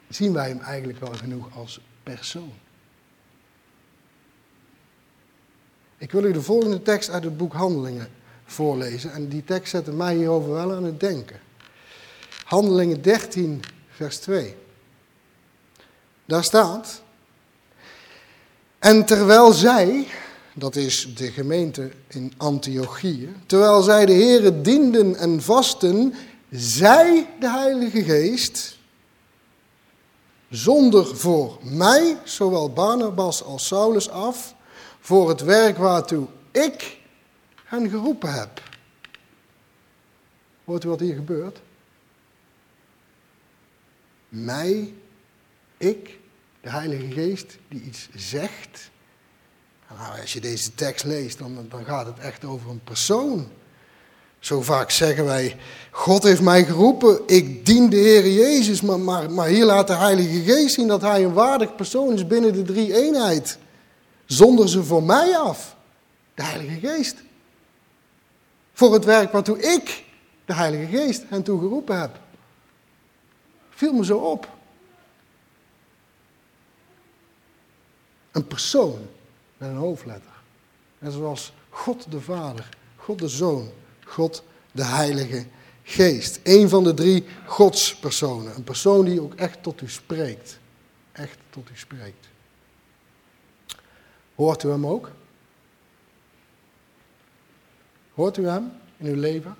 Zien 0.08 0.32
wij 0.32 0.48
hem 0.48 0.60
eigenlijk 0.60 0.98
wel 0.98 1.14
genoeg 1.14 1.56
als 1.56 1.80
persoon? 2.02 2.52
Ik 5.98 6.12
wil 6.12 6.24
u 6.24 6.32
de 6.32 6.42
volgende 6.42 6.82
tekst 6.82 7.10
uit 7.10 7.24
het 7.24 7.36
boek 7.36 7.52
Handelingen 7.52 8.10
voorlezen. 8.44 9.12
En 9.12 9.28
die 9.28 9.44
tekst 9.44 9.70
zette 9.70 9.92
mij 9.92 10.14
hierover 10.14 10.52
wel 10.52 10.72
aan 10.72 10.84
het 10.84 11.00
denken. 11.00 11.40
Handelingen 12.44 13.02
13, 13.02 13.62
vers 13.90 14.18
2. 14.18 14.56
Daar 16.24 16.44
staat. 16.44 17.02
En 18.78 19.04
terwijl 19.04 19.52
zij, 19.52 20.06
dat 20.58 20.76
is 20.76 21.14
de 21.14 21.30
gemeente 21.32 21.90
in 22.08 22.32
Antiochië, 22.36 23.34
terwijl 23.46 23.82
zij 23.82 24.06
de 24.06 24.12
Here 24.12 24.60
dienden 24.60 25.16
en 25.16 25.42
vasten, 25.42 26.14
zij 26.50 27.28
de 27.40 27.50
Heilige 27.50 28.04
Geest, 28.04 28.78
zonder 30.50 31.16
voor 31.16 31.58
mij, 31.62 32.16
zowel 32.24 32.72
Barnabas 32.72 33.42
als 33.42 33.66
Saulus 33.66 34.08
af, 34.08 34.54
voor 35.00 35.28
het 35.28 35.40
werk 35.40 35.76
waartoe 35.76 36.26
ik 36.50 36.98
hen 37.64 37.90
geroepen 37.90 38.32
heb. 38.32 38.62
Hoort 40.64 40.84
u 40.84 40.88
wat 40.88 41.00
hier 41.00 41.14
gebeurt? 41.14 41.60
Mij, 44.28 44.94
ik, 45.76 46.18
de 46.60 46.70
Heilige 46.70 47.12
Geest, 47.12 47.58
die 47.68 47.80
iets 47.80 48.08
zegt. 48.14 48.90
Nou, 49.88 50.20
als 50.20 50.32
je 50.32 50.40
deze 50.40 50.74
tekst 50.74 51.04
leest, 51.04 51.38
dan, 51.38 51.66
dan 51.68 51.84
gaat 51.84 52.06
het 52.06 52.18
echt 52.18 52.44
over 52.44 52.70
een 52.70 52.84
persoon. 52.84 53.48
Zo 54.38 54.62
vaak 54.62 54.90
zeggen 54.90 55.24
wij, 55.24 55.56
God 55.90 56.22
heeft 56.22 56.40
mij 56.40 56.64
geroepen, 56.64 57.20
ik 57.26 57.66
dien 57.66 57.90
de 57.90 57.96
Heer 57.96 58.32
Jezus, 58.32 58.80
maar, 58.80 59.30
maar, 59.30 59.46
hier 59.48 59.64
laat 59.64 59.86
de 59.86 59.94
Heilige 59.94 60.52
Geest 60.52 60.74
zien 60.74 60.88
dat 60.88 61.00
Hij 61.00 61.24
een 61.24 61.32
waardig 61.32 61.74
persoon 61.74 62.12
is 62.12 62.26
binnen 62.26 62.52
de 62.52 62.62
drie 62.62 62.94
eenheid. 62.94 63.58
Zonder 64.24 64.68
ze 64.68 64.84
voor 64.84 65.02
mij 65.02 65.38
af, 65.38 65.76
de 66.34 66.42
Heilige 66.42 66.86
Geest. 66.86 67.22
Voor 68.72 68.92
het 68.92 69.04
werk 69.04 69.32
waartoe 69.32 69.58
ik, 69.58 70.04
de 70.44 70.54
Heilige 70.54 70.96
Geest, 70.96 71.22
hen 71.28 71.42
toe 71.42 71.60
geroepen 71.60 72.00
heb. 72.00 72.20
Viel 73.70 73.92
me 73.92 74.04
zo 74.04 74.18
op. 74.18 74.48
Een 78.32 78.46
persoon 78.46 79.08
met 79.56 79.68
een 79.68 79.76
hoofdletter. 79.76 80.32
En 80.98 81.12
zoals 81.12 81.52
God 81.68 82.10
de 82.10 82.20
Vader, 82.20 82.68
God 82.96 83.18
de 83.18 83.28
Zoon, 83.28 83.70
God 84.04 84.42
de 84.72 84.84
Heilige 84.84 85.46
Geest. 85.82 86.40
Een 86.42 86.68
van 86.68 86.84
de 86.84 86.94
drie 86.94 87.26
godspersonen. 87.46 88.56
Een 88.56 88.64
persoon 88.64 89.04
die 89.04 89.20
ook 89.20 89.34
echt 89.34 89.62
tot 89.62 89.80
u 89.80 89.88
spreekt. 89.88 90.58
Echt 91.12 91.38
tot 91.50 91.70
u 91.70 91.76
spreekt. 91.76 92.28
Hoort 94.34 94.62
u 94.62 94.68
hem 94.68 94.86
ook? 94.86 95.10
Hoort 98.14 98.36
u 98.36 98.46
hem 98.48 98.72
in 98.96 99.06
uw 99.06 99.20
leven? 99.20 99.56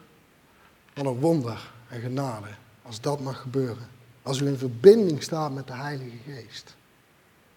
Wat 0.95 1.07
een 1.07 1.21
wonder 1.21 1.71
en 1.89 2.01
genade 2.01 2.49
als 2.83 3.01
dat 3.01 3.21
mag 3.21 3.41
gebeuren. 3.41 3.89
Als 4.23 4.41
u 4.41 4.47
in 4.47 4.59
verbinding 4.59 5.23
staat 5.23 5.53
met 5.53 5.67
de 5.67 5.73
Heilige 5.73 6.17
Geest. 6.27 6.77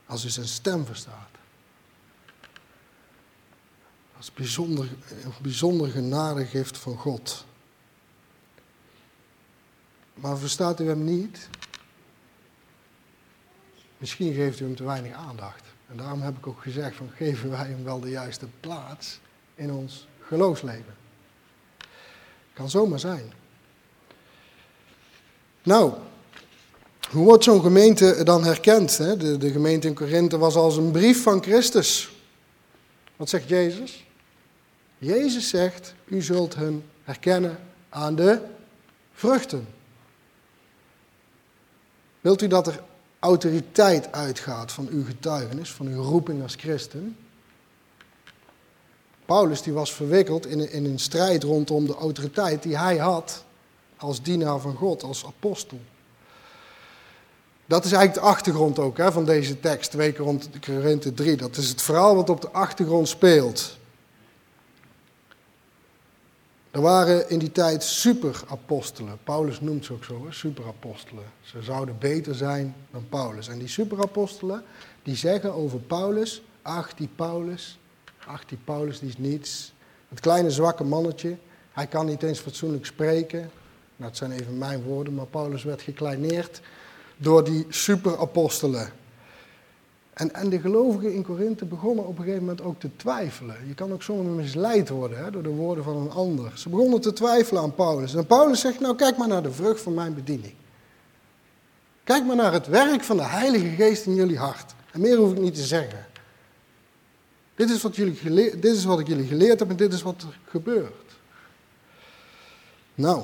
Als 0.05 0.25
u 0.25 0.29
zijn 0.29 0.47
stem 0.47 0.85
verstaat. 0.85 1.28
Als 4.19 4.33
bijzonder, 4.33 4.87
een 5.23 5.33
bijzonder 5.41 5.89
genadegift 5.89 6.77
van 6.77 6.97
God. 6.97 7.45
Maar 10.13 10.37
verstaat 10.37 10.79
u 10.79 10.87
hem 10.87 11.03
niet? 11.03 11.49
Misschien 13.97 14.33
geeft 14.33 14.59
u 14.59 14.65
hem 14.65 14.75
te 14.75 14.83
weinig 14.83 15.13
aandacht. 15.13 15.63
En 15.87 15.97
daarom 15.97 16.21
heb 16.21 16.37
ik 16.37 16.47
ook 16.47 16.61
gezegd 16.61 16.95
van 16.95 17.09
geven 17.15 17.49
wij 17.49 17.67
hem 17.67 17.83
wel 17.83 17.99
de 17.99 18.09
juiste 18.09 18.47
plaats 18.59 19.19
in 19.55 19.71
ons 19.71 20.07
geloofsleven. 20.21 20.95
Kan 22.53 22.69
zomaar 22.69 22.99
zijn. 22.99 23.33
Nou, 25.63 25.93
hoe 27.11 27.25
wordt 27.25 27.43
zo'n 27.43 27.61
gemeente 27.61 28.23
dan 28.23 28.43
herkend? 28.43 28.97
Hè? 28.97 29.17
De, 29.17 29.37
de 29.37 29.51
gemeente 29.51 29.87
in 29.87 29.93
Korinthe 29.93 30.37
was 30.37 30.55
als 30.55 30.77
een 30.77 30.91
brief 30.91 31.23
van 31.23 31.43
Christus. 31.43 32.09
Wat 33.15 33.29
zegt 33.29 33.49
Jezus? 33.49 34.07
Jezus 34.99 35.49
zegt, 35.49 35.93
u 36.05 36.21
zult 36.21 36.55
hen 36.55 36.83
herkennen 37.03 37.59
aan 37.89 38.15
de 38.15 38.41
vruchten. 39.13 39.67
Wilt 42.21 42.41
u 42.41 42.47
dat 42.47 42.67
er 42.67 42.83
autoriteit 43.19 44.11
uitgaat 44.11 44.71
van 44.71 44.87
uw 44.87 45.05
getuigenis, 45.05 45.71
van 45.71 45.87
uw 45.87 46.01
roeping 46.01 46.41
als 46.41 46.55
christen? 46.55 47.17
Paulus 49.25 49.61
die 49.61 49.73
was 49.73 49.93
verwikkeld 49.93 50.45
in, 50.45 50.71
in 50.71 50.85
een 50.85 50.99
strijd 50.99 51.43
rondom 51.43 51.85
de 51.85 51.95
autoriteit 51.95 52.63
die 52.63 52.77
hij 52.77 52.97
had 52.97 53.43
als 53.97 54.21
dienaar 54.21 54.59
van 54.59 54.75
God, 54.75 55.03
als 55.03 55.25
apostel. 55.25 55.79
Dat 57.65 57.85
is 57.85 57.91
eigenlijk 57.91 58.23
de 58.23 58.31
achtergrond 58.31 58.79
ook 58.79 58.97
hè, 58.97 59.11
van 59.11 59.25
deze 59.25 59.59
tekst, 59.59 59.91
2 59.91 60.13
Korinthe 60.65 61.13
3. 61.13 61.37
Dat 61.37 61.57
is 61.57 61.69
het 61.69 61.81
verhaal 61.81 62.15
wat 62.15 62.29
op 62.29 62.41
de 62.41 62.49
achtergrond 62.49 63.07
speelt. 63.07 63.78
Er 66.71 66.81
waren 66.81 67.29
in 67.29 67.39
die 67.39 67.51
tijd 67.51 67.83
superapostelen. 67.83 69.17
Paulus 69.23 69.61
noemt 69.61 69.85
ze 69.85 69.93
ook 69.93 70.03
zo, 70.03 70.25
superapostelen. 70.29 71.23
Ze 71.41 71.61
zouden 71.61 71.95
beter 71.99 72.35
zijn 72.35 72.75
dan 72.91 73.05
Paulus. 73.09 73.47
En 73.47 73.59
die 73.59 73.67
superapostelen, 73.67 74.63
die 75.03 75.15
zeggen 75.15 75.53
over 75.53 75.79
Paulus, 75.79 76.41
ach 76.61 76.93
die 76.93 77.09
Paulus, 77.15 77.79
ach 78.25 78.45
die 78.45 78.57
Paulus 78.63 78.99
die 78.99 79.09
is 79.09 79.17
niets. 79.17 79.73
Het 80.09 80.19
kleine 80.19 80.51
zwakke 80.51 80.83
mannetje, 80.83 81.37
hij 81.71 81.87
kan 81.87 82.05
niet 82.05 82.23
eens 82.23 82.39
fatsoenlijk 82.39 82.85
spreken. 82.85 83.39
Nou, 83.39 84.11
dat 84.11 84.17
zijn 84.17 84.31
even 84.31 84.57
mijn 84.57 84.83
woorden, 84.83 85.13
maar 85.13 85.25
Paulus 85.25 85.63
werd 85.63 85.81
gekleineerd 85.81 86.61
door 87.17 87.43
die 87.43 87.65
superapostelen. 87.69 88.91
En, 90.19 90.33
en 90.33 90.49
de 90.49 90.59
gelovigen 90.59 91.13
in 91.13 91.23
Korinthe 91.23 91.65
begonnen 91.65 92.05
op 92.05 92.17
een 92.17 92.23
gegeven 92.23 92.43
moment 92.43 92.61
ook 92.61 92.79
te 92.79 92.89
twijfelen. 92.95 93.55
Je 93.67 93.73
kan 93.73 93.93
ook 93.93 94.03
zomaar 94.03 94.33
misleid 94.33 94.89
worden 94.89 95.17
hè, 95.17 95.31
door 95.31 95.43
de 95.43 95.49
woorden 95.49 95.83
van 95.83 95.97
een 95.97 96.11
ander. 96.11 96.51
Ze 96.55 96.69
begonnen 96.69 97.01
te 97.01 97.13
twijfelen 97.13 97.61
aan 97.61 97.75
Paulus. 97.75 98.15
En 98.15 98.25
Paulus 98.25 98.59
zegt, 98.59 98.79
nou 98.79 98.95
kijk 98.95 99.17
maar 99.17 99.27
naar 99.27 99.43
de 99.43 99.51
vrucht 99.51 99.81
van 99.81 99.93
mijn 99.93 100.13
bediening. 100.13 100.53
Kijk 102.03 102.25
maar 102.25 102.35
naar 102.35 102.53
het 102.53 102.67
werk 102.67 103.03
van 103.03 103.17
de 103.17 103.23
Heilige 103.23 103.67
Geest 103.67 104.05
in 104.05 104.15
jullie 104.15 104.37
hart. 104.37 104.73
En 104.91 105.01
meer 105.01 105.17
hoef 105.17 105.31
ik 105.31 105.39
niet 105.39 105.55
te 105.55 105.65
zeggen. 105.65 106.05
Dit 107.55 107.69
is 107.69 107.81
wat, 107.81 107.95
jullie 107.95 108.59
dit 108.59 108.75
is 108.75 108.85
wat 108.85 108.99
ik 108.99 109.07
jullie 109.07 109.27
geleerd 109.27 109.59
heb 109.59 109.69
en 109.69 109.75
dit 109.75 109.93
is 109.93 110.01
wat 110.01 110.21
er 110.21 110.39
gebeurt. 110.49 111.17
Nou, 112.95 113.23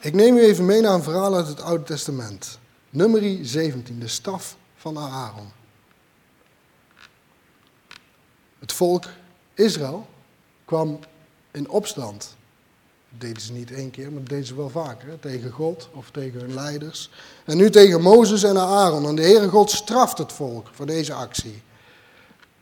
ik 0.00 0.14
neem 0.14 0.36
u 0.36 0.40
even 0.40 0.64
mee 0.64 0.80
naar 0.80 0.94
een 0.94 1.02
verhaal 1.02 1.36
uit 1.36 1.46
het 1.46 1.62
Oude 1.62 1.84
Testament. 1.84 2.58
Nummer 2.90 3.38
17, 3.42 3.98
de 3.98 4.08
staf 4.08 4.58
van 4.80 4.98
Aaron. 4.98 5.48
Het 8.58 8.72
volk 8.72 9.04
Israël 9.54 10.08
kwam 10.64 10.98
in 11.50 11.68
opstand. 11.68 12.36
Dat 13.08 13.20
deden 13.20 13.42
ze 13.42 13.52
niet 13.52 13.72
één 13.72 13.90
keer, 13.90 14.12
maar 14.12 14.20
dat 14.20 14.28
deden 14.28 14.46
ze 14.46 14.54
wel 14.54 14.70
vaker. 14.70 15.20
Tegen 15.20 15.50
God 15.50 15.88
of 15.92 16.10
tegen 16.10 16.40
hun 16.40 16.54
leiders. 16.54 17.10
En 17.44 17.56
nu 17.56 17.70
tegen 17.70 18.00
Mozes 18.00 18.42
en 18.42 18.58
Aaron. 18.58 19.06
En 19.06 19.14
de 19.14 19.22
Heere 19.22 19.48
God 19.48 19.70
straft 19.70 20.18
het 20.18 20.32
volk 20.32 20.68
voor 20.72 20.86
deze 20.86 21.14
actie. 21.14 21.62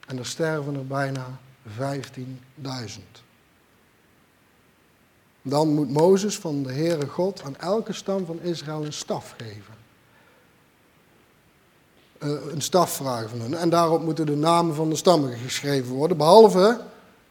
En 0.07 0.19
er 0.19 0.27
sterven 0.27 0.75
er 0.75 0.87
bijna 0.87 1.39
15.000. 1.79 2.65
Dan 5.43 5.75
moet 5.75 5.91
Mozes 5.91 6.39
van 6.39 6.63
de 6.63 6.73
Heere 6.73 7.07
God 7.07 7.43
aan 7.43 7.57
elke 7.57 7.93
stam 7.93 8.27
van 8.27 8.41
Israël 8.41 8.85
een 8.85 8.93
staf 8.93 9.35
geven. 9.37 9.78
Eh, 12.19 12.29
een 12.53 12.63
staf 12.63 12.91
vragen 12.91 13.29
van 13.29 13.41
hen. 13.41 13.55
En 13.55 13.71
daarop 13.71 14.03
moeten 14.03 14.27
de 14.27 14.37
namen 14.37 14.75
van 14.75 14.91
de 14.91 14.97
stammen 14.97 15.39
geschreven 15.39 15.95
worden. 15.95 16.17
Behalve 16.17 16.81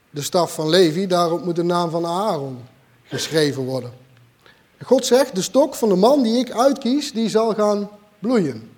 de 0.09 0.21
staf 0.21 0.53
van 0.53 0.69
Levi, 0.69 1.07
daarop 1.07 1.45
moet 1.45 1.55
de 1.55 1.63
naam 1.63 1.89
van 1.89 2.05
Aaron 2.05 2.57
geschreven 3.03 3.63
worden. 3.63 3.93
God 4.83 5.05
zegt, 5.05 5.35
de 5.35 5.41
stok 5.41 5.75
van 5.75 5.89
de 5.89 5.95
man 5.95 6.23
die 6.23 6.39
ik 6.39 6.51
uitkies, 6.51 7.13
die 7.13 7.29
zal 7.29 7.53
gaan 7.53 7.89
bloeien. 8.19 8.69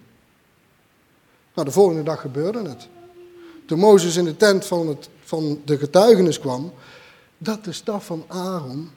Nou, 1.53 1.67
de 1.67 1.73
volgende 1.73 2.03
dag 2.03 2.21
gebeurde 2.21 2.69
het. 2.69 2.87
Toen 3.65 3.79
Mozes 3.79 4.15
in 4.15 4.25
de 4.25 4.37
tent 4.37 4.65
van, 4.65 4.87
het, 4.87 5.09
van 5.23 5.61
de 5.65 5.77
getuigenis 5.77 6.39
kwam, 6.39 6.73
dat 7.37 7.63
de 7.63 7.73
staf 7.73 8.05
van 8.05 8.25
Aaron 8.27 8.89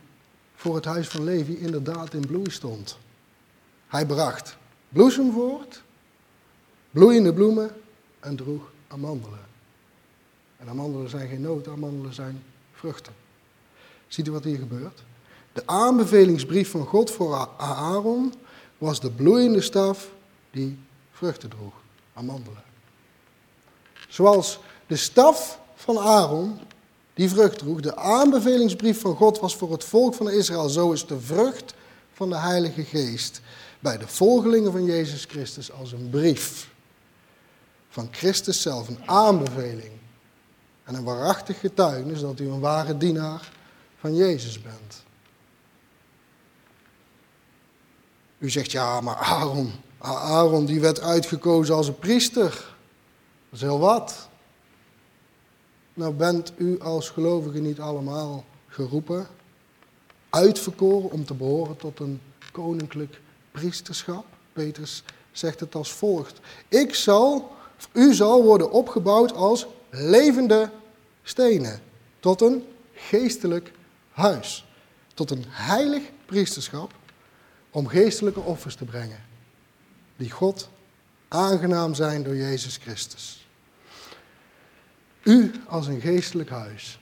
voor 0.55 0.75
het 0.75 0.85
huis 0.85 1.09
van 1.09 1.25
Levi 1.25 1.59
inderdaad 1.59 2.15
in 2.15 2.27
bloei 2.27 2.51
stond. 2.51 2.99
Hij 3.89 4.07
bracht 4.07 4.57
bloesem 4.89 5.33
voort 5.33 5.83
bloeiende 6.93 7.33
bloemen 7.33 7.71
en 8.21 8.37
droeg 8.37 8.73
amandelen. 8.89 9.39
En 10.57 10.69
amandelen 10.69 11.11
zijn 11.11 11.29
geen 11.29 11.41
noten, 11.41 11.73
amandelen 11.73 12.15
zijn 12.15 12.43
vruchten. 12.73 13.13
Ziet 14.09 14.27
u 14.27 14.31
wat 14.31 14.45
hier 14.45 14.59
gebeurt? 14.59 15.03
De 15.53 15.63
aanbevelingsbrief 15.67 16.71
van 16.71 16.87
God 16.87 17.11
voor 17.11 17.49
Aaron 17.57 18.35
was 18.79 19.01
de 19.01 19.11
bloeiende 19.11 19.61
staf 19.61 20.11
die 20.51 20.79
vruchten 21.13 21.49
droeg, 21.49 21.75
amandelen. 22.15 22.63
Zoals 24.09 24.59
de 24.87 24.97
staf 24.97 25.61
van 25.75 25.99
Aaron 25.99 26.59
die 27.15 27.29
vrucht 27.29 27.59
droeg, 27.59 27.81
de 27.81 27.97
aanbevelingsbrief 27.97 29.01
van 29.01 29.17
God 29.17 29.39
was 29.39 29.57
voor 29.57 29.73
het 29.73 29.85
volk 29.85 30.15
van 30.15 30.31
Israël, 30.31 30.69
zo 30.69 30.93
is 30.93 31.07
de 31.07 31.21
vrucht 31.21 31.75
van 32.13 32.29
de 32.29 32.37
Heilige 32.37 32.85
Geest 32.85 33.41
bij 33.81 33.99
de 33.99 34.09
volgelingen 34.09 34.73
van 34.73 34.85
Jezus 34.85 35.25
Christus 35.25 35.73
als 35.73 35.93
een 35.93 36.11
brief 36.11 36.72
van 37.93 38.09
Christus 38.11 38.63
zelf, 38.63 38.89
een 38.89 39.09
aanbeveling 39.09 39.93
En 40.85 40.95
een 40.95 41.05
waarachtig 41.05 41.61
getuigenis 41.61 42.21
dat 42.21 42.41
u 42.41 42.49
een 42.49 42.61
ware 42.61 42.97
dienaar 42.97 43.53
van 43.99 44.15
Jezus 44.15 44.63
bent. 44.63 45.05
U 48.39 48.51
zegt 48.51 48.73
ja, 48.73 49.01
maar 49.01 49.17
Aaron, 49.17 49.73
Aaron 49.99 50.67
die 50.67 50.81
werd 50.81 51.01
uitgekozen 51.01 51.75
als 51.75 51.89
een 51.89 51.99
priester. 51.99 52.51
Dat 52.51 53.61
is 53.61 53.61
heel 53.61 53.79
wat. 53.79 54.29
Nou 55.95 56.15
bent 56.15 56.53
u 56.57 56.81
als 56.81 57.11
gelovige 57.11 57.59
niet 57.59 57.81
allemaal 57.81 58.45
geroepen, 58.69 59.27
uitverkoren 60.31 61.11
om 61.11 61.25
te 61.25 61.35
behoren 61.35 61.77
tot 61.77 62.01
een 62.01 62.21
koninklijk 62.53 63.21
priesterschap. 63.51 64.25
Petrus 64.53 65.03
zegt 65.33 65.61
het 65.61 65.75
als 65.75 65.93
volgt. 65.93 66.41
Ik 66.69 66.95
zal, 66.95 67.57
u 67.93 68.15
zal 68.15 68.43
worden 68.43 68.71
opgebouwd 68.71 69.33
als 69.33 69.67
levende 69.91 70.71
stenen 71.23 71.81
tot 72.21 72.41
een 72.41 72.65
geestelijk 72.95 73.73
huis. 74.11 74.67
Tot 75.15 75.31
een 75.31 75.45
heilig 75.49 76.03
priesterschap 76.27 76.93
om 77.71 77.87
geestelijke 77.87 78.41
offers 78.41 78.75
te 78.75 78.85
brengen. 78.85 79.25
Die 80.17 80.31
God 80.31 80.69
aangenaam 81.29 81.95
zijn 81.95 82.23
door 82.23 82.37
Jezus 82.37 82.77
Christus. 82.77 83.47
U 85.23 85.53
als 85.67 85.87
een 85.87 86.01
geestelijk 86.01 86.51
huis. 86.51 87.01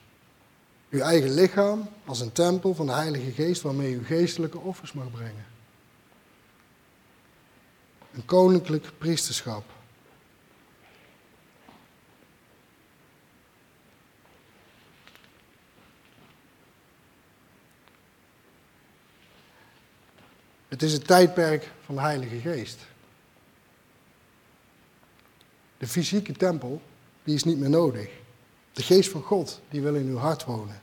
Uw 0.89 0.99
eigen 0.99 1.33
lichaam 1.33 1.89
als 2.05 2.19
een 2.19 2.31
tempel 2.31 2.73
van 2.73 2.85
de 2.85 2.91
Heilige 2.91 3.31
Geest 3.31 3.61
waarmee 3.61 3.93
u 3.93 4.05
geestelijke 4.05 4.57
offers 4.57 4.93
mag 4.93 5.11
brengen. 5.11 5.45
Een 8.13 8.25
koninklijk 8.25 8.91
priesterschap. 8.97 9.63
Het 20.71 20.83
is 20.83 20.93
het 20.93 21.07
tijdperk 21.07 21.71
van 21.85 21.95
de 21.95 22.01
Heilige 22.01 22.39
Geest. 22.39 22.77
De 25.77 25.87
fysieke 25.87 26.33
tempel, 26.33 26.81
die 27.23 27.35
is 27.35 27.43
niet 27.43 27.59
meer 27.59 27.69
nodig. 27.69 28.09
De 28.73 28.83
geest 28.83 29.09
van 29.09 29.21
God, 29.21 29.61
die 29.69 29.81
wil 29.81 29.95
in 29.95 30.07
uw 30.07 30.17
hart 30.17 30.45
wonen. 30.45 30.81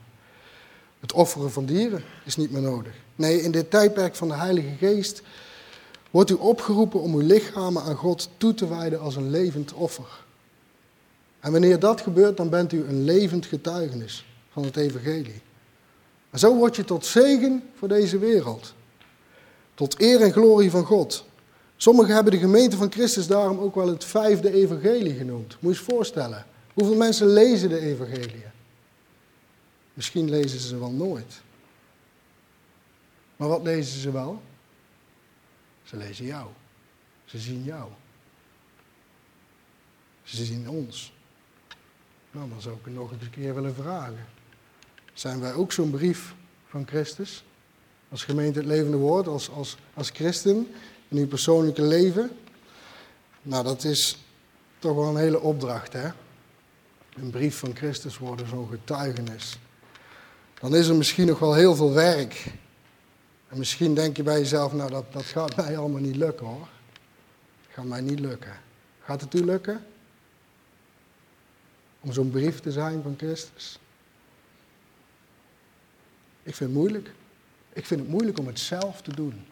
Het 1.00 1.12
offeren 1.12 1.52
van 1.52 1.66
dieren 1.66 2.02
is 2.24 2.36
niet 2.36 2.50
meer 2.50 2.62
nodig. 2.62 2.92
Nee, 3.16 3.42
in 3.42 3.50
dit 3.50 3.70
tijdperk 3.70 4.14
van 4.14 4.28
de 4.28 4.34
Heilige 4.34 4.76
Geest 4.78 5.22
wordt 6.10 6.30
u 6.30 6.34
opgeroepen 6.34 7.00
om 7.00 7.14
uw 7.14 7.26
lichamen 7.26 7.82
aan 7.82 7.96
God 7.96 8.28
toe 8.36 8.54
te 8.54 8.68
wijden 8.68 9.00
als 9.00 9.16
een 9.16 9.30
levend 9.30 9.72
offer. 9.72 10.24
En 11.40 11.52
wanneer 11.52 11.78
dat 11.78 12.00
gebeurt, 12.00 12.36
dan 12.36 12.50
bent 12.50 12.72
u 12.72 12.84
een 12.84 13.04
levend 13.04 13.46
getuigenis 13.46 14.26
van 14.50 14.64
het 14.64 14.76
evangelie. 14.76 15.42
En 16.30 16.38
zo 16.38 16.56
word 16.56 16.76
je 16.76 16.84
tot 16.84 17.06
zegen 17.06 17.62
voor 17.74 17.88
deze 17.88 18.18
wereld. 18.18 18.76
Tot 19.78 20.00
eer 20.00 20.22
en 20.22 20.32
glorie 20.32 20.70
van 20.70 20.84
God. 20.84 21.24
Sommigen 21.76 22.14
hebben 22.14 22.32
de 22.32 22.38
gemeente 22.38 22.76
van 22.76 22.92
Christus 22.92 23.26
daarom 23.26 23.58
ook 23.58 23.74
wel 23.74 23.88
het 23.88 24.04
vijfde 24.04 24.52
evangelie 24.52 25.14
genoemd. 25.14 25.56
Moet 25.60 25.76
je 25.76 25.84
je 25.84 25.90
voorstellen. 25.90 26.46
Hoeveel 26.74 26.96
mensen 26.96 27.26
lezen 27.26 27.68
de 27.68 27.78
evangelie? 27.78 28.44
Misschien 29.94 30.30
lezen 30.30 30.60
ze 30.60 30.78
wel 30.78 30.90
nooit. 30.90 31.40
Maar 33.36 33.48
wat 33.48 33.62
lezen 33.62 34.00
ze 34.00 34.10
wel? 34.10 34.42
Ze 35.82 35.96
lezen 35.96 36.24
jou. 36.24 36.48
Ze 37.24 37.38
zien 37.38 37.62
jou. 37.62 37.90
Ze 40.22 40.44
zien 40.44 40.68
ons. 40.68 41.12
Nou, 42.30 42.48
dan 42.48 42.60
zou 42.60 42.76
ik 42.84 42.92
nog 42.92 43.12
eens 43.12 43.22
een 43.22 43.30
keer 43.30 43.54
willen 43.54 43.74
vragen. 43.74 44.26
Zijn 45.12 45.40
wij 45.40 45.54
ook 45.54 45.72
zo'n 45.72 45.90
brief 45.90 46.34
van 46.68 46.86
Christus? 46.86 47.44
Als 48.10 48.24
gemeente 48.24 48.58
het 48.58 48.68
levende 48.68 48.96
woord, 48.96 49.26
als, 49.26 49.50
als, 49.50 49.76
als 49.94 50.10
christen 50.10 50.74
in 51.08 51.16
uw 51.16 51.26
persoonlijke 51.26 51.82
leven? 51.82 52.30
Nou, 53.42 53.64
dat 53.64 53.84
is 53.84 54.18
toch 54.78 54.94
wel 54.94 55.08
een 55.08 55.16
hele 55.16 55.40
opdracht, 55.40 55.92
hè? 55.92 56.08
Een 57.14 57.30
brief 57.30 57.58
van 57.58 57.76
Christus 57.76 58.18
worden, 58.18 58.48
zo'n 58.48 58.68
getuigenis. 58.68 59.58
Dan 60.60 60.74
is 60.74 60.88
er 60.88 60.94
misschien 60.94 61.26
nog 61.26 61.38
wel 61.38 61.54
heel 61.54 61.74
veel 61.74 61.92
werk. 61.92 62.52
En 63.48 63.58
misschien 63.58 63.94
denk 63.94 64.16
je 64.16 64.22
bij 64.22 64.38
jezelf, 64.38 64.72
nou 64.72 64.90
dat, 64.90 65.12
dat 65.12 65.24
gaat 65.24 65.56
mij 65.56 65.78
allemaal 65.78 66.00
niet 66.00 66.16
lukken 66.16 66.46
hoor. 66.46 66.68
Dat 67.66 67.74
gaat 67.74 67.84
mij 67.84 68.00
niet 68.00 68.20
lukken. 68.20 68.60
Gaat 69.00 69.20
het 69.20 69.34
u 69.34 69.44
lukken? 69.44 69.86
Om 72.00 72.12
zo'n 72.12 72.30
brief 72.30 72.60
te 72.60 72.72
zijn 72.72 73.02
van 73.02 73.14
Christus? 73.16 73.78
Ik 76.42 76.54
vind 76.54 76.70
het 76.70 76.78
moeilijk. 76.78 77.10
Ik 77.78 77.86
vind 77.86 78.00
het 78.00 78.08
moeilijk 78.08 78.38
om 78.38 78.46
het 78.46 78.58
zelf 78.58 79.02
te 79.02 79.14
doen. 79.14 79.46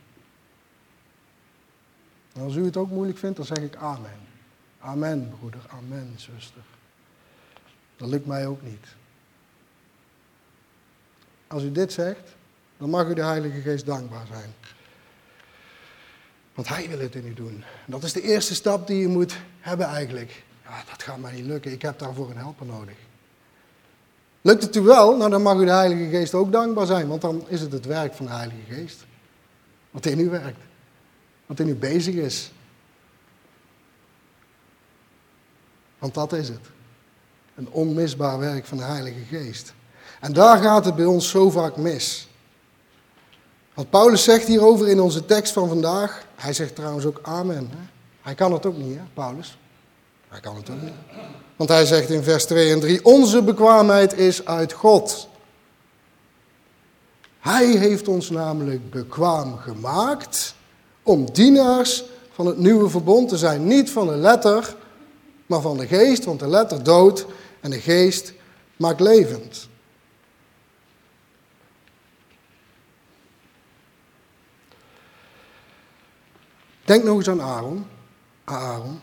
En 2.32 2.42
als 2.42 2.54
u 2.54 2.64
het 2.64 2.76
ook 2.76 2.90
moeilijk 2.90 3.18
vindt, 3.18 3.36
dan 3.36 3.46
zeg 3.46 3.58
ik 3.58 3.76
amen. 3.76 4.20
Amen, 4.78 5.34
broeder. 5.38 5.60
Amen, 5.68 6.14
zuster. 6.16 6.62
Dat 7.96 8.08
lukt 8.08 8.26
mij 8.26 8.46
ook 8.46 8.62
niet. 8.62 8.86
Als 11.46 11.62
u 11.62 11.72
dit 11.72 11.92
zegt, 11.92 12.34
dan 12.78 12.90
mag 12.90 13.06
u 13.08 13.14
de 13.14 13.24
Heilige 13.24 13.60
Geest 13.60 13.86
dankbaar 13.86 14.26
zijn. 14.26 14.54
Want 16.54 16.68
Hij 16.68 16.88
wil 16.88 16.98
het 16.98 17.14
in 17.14 17.26
u 17.26 17.34
doen. 17.34 17.64
dat 17.86 18.02
is 18.02 18.12
de 18.12 18.22
eerste 18.22 18.54
stap 18.54 18.86
die 18.86 19.00
je 19.00 19.08
moet 19.08 19.36
hebben 19.60 19.86
eigenlijk. 19.86 20.44
Dat 20.90 21.02
gaat 21.02 21.18
mij 21.18 21.32
niet 21.32 21.44
lukken. 21.44 21.72
Ik 21.72 21.82
heb 21.82 21.98
daarvoor 21.98 22.30
een 22.30 22.36
helper 22.36 22.66
nodig. 22.66 22.96
Lukt 24.46 24.62
het 24.62 24.76
u 24.76 24.80
wel, 24.80 25.16
nou 25.16 25.30
dan 25.30 25.42
mag 25.42 25.56
u 25.56 25.64
de 25.64 25.70
Heilige 25.70 26.08
Geest 26.16 26.34
ook 26.34 26.52
dankbaar 26.52 26.86
zijn. 26.86 27.08
Want 27.08 27.20
dan 27.20 27.44
is 27.48 27.60
het 27.60 27.72
het 27.72 27.84
werk 27.84 28.14
van 28.14 28.26
de 28.26 28.32
Heilige 28.32 28.60
Geest. 28.68 29.04
Wat 29.90 30.06
in 30.06 30.18
u 30.18 30.30
werkt. 30.30 30.58
Wat 31.46 31.60
in 31.60 31.68
u 31.68 31.74
bezig 31.74 32.14
is. 32.14 32.52
Want 35.98 36.14
dat 36.14 36.32
is 36.32 36.48
het. 36.48 36.60
Een 37.54 37.68
onmisbaar 37.70 38.38
werk 38.38 38.66
van 38.66 38.78
de 38.78 38.84
Heilige 38.84 39.24
Geest. 39.30 39.74
En 40.20 40.32
daar 40.32 40.58
gaat 40.58 40.84
het 40.84 40.94
bij 40.94 41.04
ons 41.04 41.30
zo 41.30 41.50
vaak 41.50 41.76
mis. 41.76 42.28
Want 43.74 43.90
Paulus 43.90 44.24
zegt 44.24 44.46
hierover 44.46 44.88
in 44.88 45.00
onze 45.00 45.24
tekst 45.24 45.52
van 45.52 45.68
vandaag, 45.68 46.26
hij 46.34 46.52
zegt 46.52 46.74
trouwens 46.74 47.04
ook 47.04 47.18
amen. 47.22 47.68
Hè? 47.70 47.84
Hij 48.20 48.34
kan 48.34 48.52
het 48.52 48.66
ook 48.66 48.76
niet, 48.76 48.96
hè, 48.96 49.02
Paulus? 49.14 49.58
Hij 50.28 50.40
kan 50.40 50.56
het 50.56 50.70
ook 50.70 50.82
niet. 50.82 50.92
Want 51.56 51.70
hij 51.70 51.86
zegt 51.86 52.10
in 52.10 52.22
vers 52.22 52.44
2 52.44 52.72
en 52.72 52.80
3, 52.80 53.04
onze 53.04 53.42
bekwaamheid 53.42 54.18
is 54.18 54.44
uit 54.44 54.72
God. 54.72 55.28
Hij 57.40 57.66
heeft 57.66 58.08
ons 58.08 58.30
namelijk 58.30 58.90
bekwaam 58.90 59.56
gemaakt 59.56 60.54
om 61.02 61.32
dienaars 61.32 62.04
van 62.32 62.46
het 62.46 62.58
nieuwe 62.58 62.88
verbond 62.88 63.28
te 63.28 63.36
zijn. 63.36 63.66
Niet 63.66 63.90
van 63.90 64.06
de 64.06 64.16
letter, 64.16 64.76
maar 65.46 65.60
van 65.60 65.76
de 65.76 65.86
geest, 65.86 66.24
want 66.24 66.40
de 66.40 66.48
letter 66.48 66.82
doodt 66.82 67.26
en 67.60 67.70
de 67.70 67.80
geest 67.80 68.32
maakt 68.76 69.00
levend. 69.00 69.68
Denk 76.84 77.04
nog 77.04 77.16
eens 77.16 77.28
aan 77.28 77.42
Aaron. 77.42 77.86
Aaron. 78.44 79.00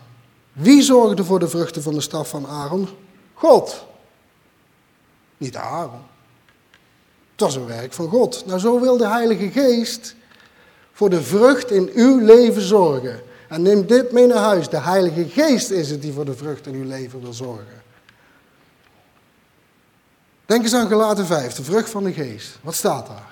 Wie 0.54 0.82
zorgde 0.82 1.24
voor 1.24 1.38
de 1.38 1.48
vruchten 1.48 1.82
van 1.82 1.94
de 1.94 2.00
staf 2.00 2.28
van 2.28 2.46
Aaron? 2.46 2.88
God. 3.34 3.84
Niet 5.36 5.56
Aaron. 5.56 6.02
Het 7.32 7.40
was 7.40 7.56
een 7.56 7.66
werk 7.66 7.92
van 7.92 8.08
God. 8.08 8.46
Nou, 8.46 8.58
zo 8.58 8.80
wil 8.80 8.96
de 8.96 9.08
Heilige 9.08 9.50
Geest 9.50 10.14
voor 10.92 11.10
de 11.10 11.22
vrucht 11.22 11.70
in 11.70 11.90
uw 11.94 12.24
leven 12.24 12.62
zorgen. 12.62 13.22
En 13.48 13.62
neem 13.62 13.86
dit 13.86 14.12
mee 14.12 14.26
naar 14.26 14.42
huis. 14.42 14.68
De 14.68 14.80
Heilige 14.80 15.28
Geest 15.28 15.70
is 15.70 15.90
het 15.90 16.02
die 16.02 16.12
voor 16.12 16.24
de 16.24 16.36
vrucht 16.36 16.66
in 16.66 16.74
uw 16.74 16.84
leven 16.84 17.20
wil 17.20 17.32
zorgen. 17.32 17.82
Denk 20.46 20.62
eens 20.62 20.74
aan 20.74 20.88
gelaten 20.88 21.26
5, 21.26 21.54
de 21.54 21.64
vrucht 21.64 21.90
van 21.90 22.04
de 22.04 22.12
geest. 22.12 22.58
Wat 22.62 22.74
staat 22.74 23.06
daar? 23.06 23.30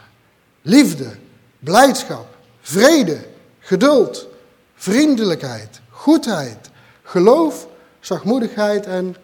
Liefde, 0.62 1.16
blijdschap, 1.58 2.26
vrede, 2.60 3.26
geduld, 3.58 4.26
vriendelijkheid, 4.74 5.80
goedheid, 5.90 6.70
geloof, 7.02 7.68
zachtmoedigheid 8.00 8.86
en 8.86 9.16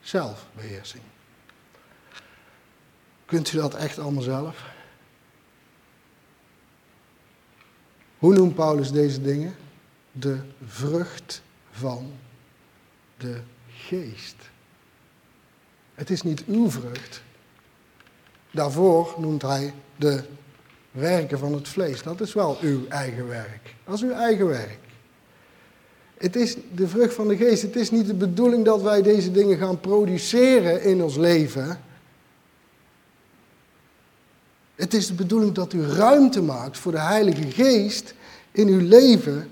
zelfbeheersing. 0.00 1.02
Kunt 3.24 3.52
u 3.52 3.56
dat 3.56 3.74
echt 3.74 3.98
allemaal 3.98 4.22
zelf? 4.22 4.70
Hoe 8.18 8.34
noemt 8.34 8.54
Paulus 8.54 8.90
deze 8.90 9.22
dingen? 9.22 9.56
De 10.12 10.40
vrucht 10.66 11.42
van 11.70 12.12
de 13.16 13.40
geest. 13.68 14.36
Het 15.94 16.10
is 16.10 16.22
niet 16.22 16.44
uw 16.44 16.70
vrucht. 16.70 17.22
Daarvoor 18.50 19.14
noemt 19.18 19.42
hij 19.42 19.74
de 19.96 20.24
werken 20.90 21.38
van 21.38 21.52
het 21.52 21.68
vlees. 21.68 22.02
Dat 22.02 22.20
is 22.20 22.32
wel 22.32 22.58
uw 22.60 22.86
eigen 22.88 23.28
werk. 23.28 23.74
Dat 23.84 23.94
is 23.94 24.02
uw 24.02 24.12
eigen 24.12 24.46
werk. 24.46 24.78
Het 26.22 26.36
is 26.36 26.56
de 26.74 26.88
vrucht 26.88 27.14
van 27.14 27.28
de 27.28 27.36
geest. 27.36 27.62
Het 27.62 27.76
is 27.76 27.90
niet 27.90 28.06
de 28.06 28.14
bedoeling 28.14 28.64
dat 28.64 28.82
wij 28.82 29.02
deze 29.02 29.30
dingen 29.30 29.58
gaan 29.58 29.80
produceren 29.80 30.82
in 30.82 31.02
ons 31.02 31.16
leven. 31.16 31.80
Het 34.74 34.94
is 34.94 35.06
de 35.06 35.14
bedoeling 35.14 35.54
dat 35.54 35.72
u 35.72 35.86
ruimte 35.86 36.42
maakt 36.42 36.78
voor 36.78 36.92
de 36.92 37.00
Heilige 37.00 37.50
Geest 37.50 38.14
in 38.52 38.68
uw 38.68 38.88
leven. 38.88 39.50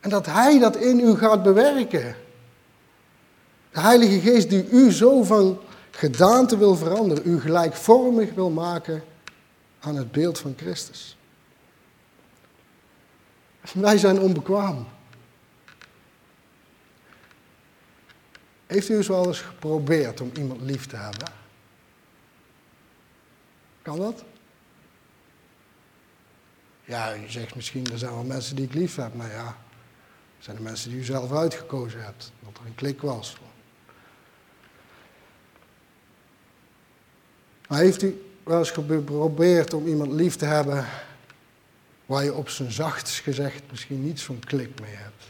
En 0.00 0.10
dat 0.10 0.26
Hij 0.26 0.58
dat 0.58 0.76
in 0.76 1.00
u 1.00 1.14
gaat 1.14 1.42
bewerken. 1.42 2.16
De 3.72 3.80
Heilige 3.80 4.20
Geest 4.20 4.50
die 4.50 4.68
u 4.70 4.92
zo 4.92 5.22
van 5.22 5.58
gedaante 5.90 6.58
wil 6.58 6.76
veranderen, 6.76 7.30
u 7.30 7.40
gelijkvormig 7.40 8.34
wil 8.34 8.50
maken 8.50 9.04
aan 9.80 9.96
het 9.96 10.12
beeld 10.12 10.38
van 10.38 10.54
Christus. 10.56 11.16
Wij 13.72 13.98
zijn 13.98 14.20
onbekwaam. 14.20 14.86
Heeft 18.66 18.88
u 18.88 18.96
eens 18.96 19.08
wel 19.08 19.26
eens 19.26 19.40
geprobeerd 19.40 20.20
om 20.20 20.30
iemand 20.36 20.60
lief 20.60 20.86
te 20.86 20.96
hebben? 20.96 21.28
Kan 23.82 23.98
dat? 23.98 24.24
Ja, 26.84 27.12
je 27.12 27.30
zegt 27.30 27.54
misschien, 27.54 27.90
er 27.92 27.98
zijn 27.98 28.12
wel 28.12 28.24
mensen 28.24 28.56
die 28.56 28.64
ik 28.64 28.74
lief 28.74 28.96
heb. 28.96 29.14
Nou 29.14 29.30
ja, 29.30 29.56
zijn 30.38 30.56
de 30.56 30.62
mensen 30.62 30.90
die 30.90 30.98
u 30.98 31.04
zelf 31.04 31.32
uitgekozen 31.32 32.04
hebt. 32.04 32.32
Dat 32.44 32.58
er 32.58 32.66
een 32.66 32.74
klik 32.74 33.00
was. 33.00 33.36
Maar 37.68 37.78
heeft 37.78 38.02
u 38.02 38.24
wel 38.44 38.58
eens 38.58 38.70
geprobeerd 38.70 39.74
om 39.74 39.86
iemand 39.86 40.12
lief 40.12 40.36
te 40.36 40.44
hebben 40.44 40.86
waar 42.06 42.24
je 42.24 42.34
op 42.34 42.48
zijn 42.48 42.72
zachtst 42.72 43.18
gezegd 43.18 43.62
misschien 43.70 44.04
niet 44.04 44.20
zo'n 44.20 44.38
klik 44.38 44.80
mee 44.80 44.94
hebt? 44.94 45.24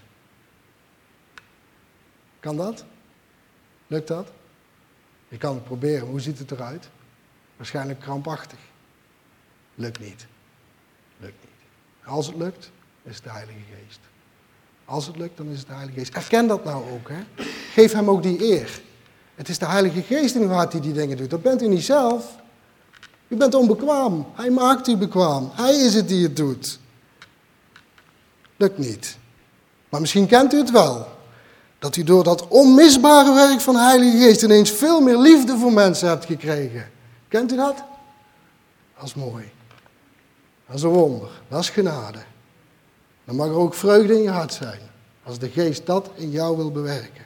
Kan 2.41 2.57
dat? 2.57 2.85
Lukt 3.87 4.09
dat? 4.09 4.29
Je 5.29 5.37
kan 5.37 5.55
het 5.55 5.65
proberen. 5.65 6.07
Hoe 6.07 6.21
ziet 6.21 6.39
het 6.39 6.51
eruit? 6.51 6.89
Waarschijnlijk 7.57 8.01
krampachtig. 8.01 8.59
Lukt 9.75 10.01
niet. 10.01 10.27
Lukt 11.19 11.39
niet. 11.41 12.05
Als 12.05 12.27
het 12.27 12.37
lukt, 12.37 12.71
is 13.03 13.15
het 13.15 13.25
de 13.25 13.31
Heilige 13.31 13.59
Geest. 13.59 13.99
Als 14.85 15.07
het 15.07 15.17
lukt, 15.17 15.37
dan 15.37 15.47
is 15.47 15.59
het 15.59 15.67
de 15.67 15.75
Heilige 15.75 15.99
Geest. 15.99 16.15
Erken 16.15 16.47
dat 16.47 16.65
nou 16.65 16.91
ook. 16.91 17.09
Hè? 17.09 17.45
Geef 17.73 17.93
hem 17.93 18.11
ook 18.11 18.23
die 18.23 18.45
eer. 18.45 18.81
Het 19.35 19.49
is 19.49 19.59
de 19.59 19.67
Heilige 19.67 20.03
Geest 20.03 20.35
in 20.35 20.51
uw 20.51 20.67
die 20.67 20.81
die 20.81 20.93
dingen 20.93 21.17
doet. 21.17 21.31
Dat 21.31 21.43
bent 21.43 21.63
u 21.63 21.69
niet 21.69 21.85
zelf. 21.85 22.37
U 23.29 23.37
bent 23.37 23.55
onbekwaam. 23.55 24.27
Hij 24.35 24.51
maakt 24.51 24.89
u 24.89 24.97
bekwaam. 24.97 25.51
Hij 25.55 25.75
is 25.75 25.95
het 25.95 26.09
die 26.09 26.23
het 26.23 26.37
doet. 26.37 26.79
Lukt 28.57 28.79
niet. 28.79 29.19
Maar 29.89 30.01
misschien 30.01 30.27
kent 30.27 30.53
u 30.53 30.59
het 30.59 30.71
wel. 30.71 31.16
Dat 31.87 31.97
u 31.97 32.03
door 32.03 32.25
dat 32.25 32.49
onmisbare 32.49 33.35
werk 33.35 33.61
van 33.61 33.75
de 33.75 33.81
Heilige 33.81 34.19
Geest 34.19 34.43
ineens 34.43 34.71
veel 34.71 35.01
meer 35.01 35.19
liefde 35.19 35.59
voor 35.59 35.73
mensen 35.73 36.09
hebt 36.09 36.25
gekregen. 36.25 36.91
Kent 37.29 37.53
u 37.53 37.57
dat? 37.57 37.85
Dat 38.97 39.05
is 39.05 39.15
mooi. 39.15 39.51
Dat 40.67 40.77
is 40.77 40.83
een 40.83 40.91
wonder. 40.91 41.29
Dat 41.49 41.61
is 41.61 41.71
genade. 41.71 42.19
Dan 43.25 43.37
mag 43.37 43.47
er 43.47 43.55
ook 43.55 43.75
vreugde 43.75 44.15
in 44.15 44.23
je 44.23 44.31
hart 44.31 44.53
zijn. 44.53 44.81
Als 45.23 45.39
de 45.39 45.49
geest 45.49 45.87
dat 45.87 46.11
in 46.15 46.31
jou 46.31 46.57
wil 46.57 46.71
bewerken. 46.71 47.25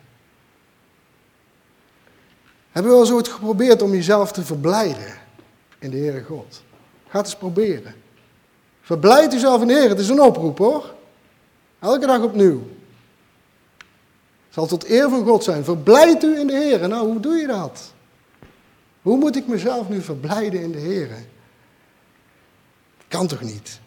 Hebben 2.70 2.90
we 2.90 2.98
wel 2.98 3.06
eens 3.06 3.14
ooit 3.14 3.28
geprobeerd 3.28 3.82
om 3.82 3.92
jezelf 3.92 4.32
te 4.32 4.44
verblijden 4.44 5.18
in 5.78 5.90
de 5.90 5.96
Heere 5.96 6.22
God? 6.22 6.62
Ga 7.08 7.18
het 7.18 7.26
eens 7.26 7.36
proberen. 7.36 7.94
Verblijd 8.82 9.32
jezelf 9.32 9.60
in 9.60 9.66
de 9.66 9.74
Heer. 9.74 9.88
Het 9.88 9.98
is 9.98 10.08
een 10.08 10.22
oproep 10.22 10.58
hoor. 10.58 10.94
Elke 11.78 12.06
dag 12.06 12.22
opnieuw. 12.22 12.62
Zal 14.50 14.66
tot 14.66 14.88
eer 14.88 15.08
van 15.08 15.24
God 15.24 15.44
zijn. 15.44 15.64
Verblijd 15.64 16.22
u 16.22 16.38
in 16.38 16.46
de 16.46 16.56
Heer. 16.56 16.88
Nou, 16.88 17.06
hoe 17.06 17.20
doe 17.20 17.36
je 17.36 17.46
dat? 17.46 17.92
Hoe 19.02 19.18
moet 19.18 19.36
ik 19.36 19.46
mezelf 19.46 19.88
nu 19.88 20.00
verblijden 20.00 20.60
in 20.60 20.72
de 20.72 20.78
Heer? 20.78 21.08
Kan 23.08 23.26
toch 23.26 23.40
niet? 23.40 23.80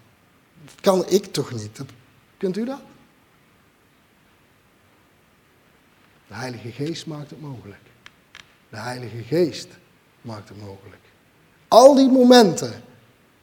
Dat 0.65 0.75
kan 0.81 1.07
ik 1.07 1.25
toch 1.25 1.51
niet? 1.51 1.79
kunt 2.37 2.57
u 2.57 2.65
dat? 2.65 2.81
De 6.27 6.33
Heilige 6.33 6.71
Geest 6.71 7.05
maakt 7.05 7.29
het 7.29 7.41
mogelijk. 7.41 7.81
De 8.69 8.77
Heilige 8.77 9.23
Geest 9.23 9.67
maakt 10.21 10.49
het 10.49 10.61
mogelijk. 10.61 11.01
Al 11.67 11.95
die 11.95 12.09
momenten. 12.09 12.83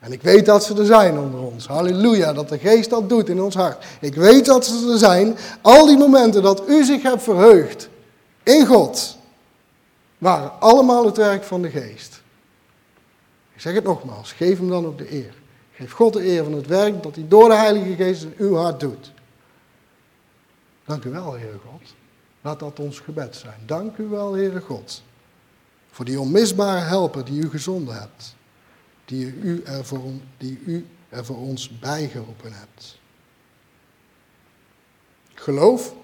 En 0.01 0.13
ik 0.13 0.23
weet 0.23 0.47
dat 0.47 0.65
ze 0.65 0.79
er 0.79 0.87
zijn 0.87 1.19
onder 1.19 1.41
ons. 1.41 1.67
Halleluja, 1.67 2.33
dat 2.33 2.49
de 2.49 2.59
Geest 2.59 2.91
dat 2.91 3.09
doet 3.09 3.29
in 3.29 3.43
ons 3.43 3.55
hart. 3.55 3.85
Ik 4.01 4.15
weet 4.15 4.45
dat 4.45 4.67
ze 4.67 4.91
er 4.93 4.99
zijn. 4.99 5.37
Al 5.61 5.87
die 5.87 5.97
momenten 5.99 6.43
dat 6.43 6.69
u 6.69 6.85
zich 6.85 7.03
hebt 7.03 7.23
verheugd 7.23 7.89
in 8.43 8.67
God 8.67 9.19
waren 10.19 10.61
allemaal 10.61 11.05
het 11.07 11.17
werk 11.17 11.45
van 11.45 11.63
de 11.63 11.71
geest. 11.71 12.23
Ik 13.55 13.61
zeg 13.61 13.75
het 13.75 13.85
nogmaals, 13.85 14.33
geef 14.33 14.59
hem 14.59 14.69
dan 14.69 14.87
ook 14.87 14.99
de 14.99 15.13
eer. 15.13 15.35
Geef 15.73 15.93
God 15.93 16.13
de 16.13 16.27
eer 16.27 16.45
van 16.45 16.53
het 16.53 16.67
werk 16.67 17.03
dat 17.03 17.15
hij 17.15 17.25
door 17.29 17.49
de 17.49 17.55
Heilige 17.55 17.95
Geest 17.95 18.23
in 18.23 18.35
uw 18.37 18.55
hart 18.55 18.81
doet. 18.81 19.13
Dank 20.85 21.05
u 21.05 21.11
wel, 21.11 21.33
Heere 21.33 21.59
God. 21.71 21.95
Laat 22.41 22.59
dat 22.59 22.79
ons 22.79 22.99
gebed 23.01 23.37
zijn. 23.37 23.61
Dank 23.67 23.97
u 23.97 24.09
wel, 24.09 24.33
Heere 24.33 24.61
God, 24.61 25.03
voor 25.91 26.05
die 26.05 26.21
onmisbare 26.21 26.81
helper 26.81 27.25
die 27.25 27.43
u 27.43 27.51
gezonden 27.51 27.95
hebt. 27.95 28.35
Die 29.11 29.27
u 29.27 29.63
er 29.63 29.85
voor, 29.85 30.11
die 30.39 30.59
u 30.65 30.87
er 31.09 31.25
voor 31.25 31.37
ons 31.37 31.79
bijgeroepen 31.79 32.53
hebt. 32.53 32.99
Geloof. 35.35 35.95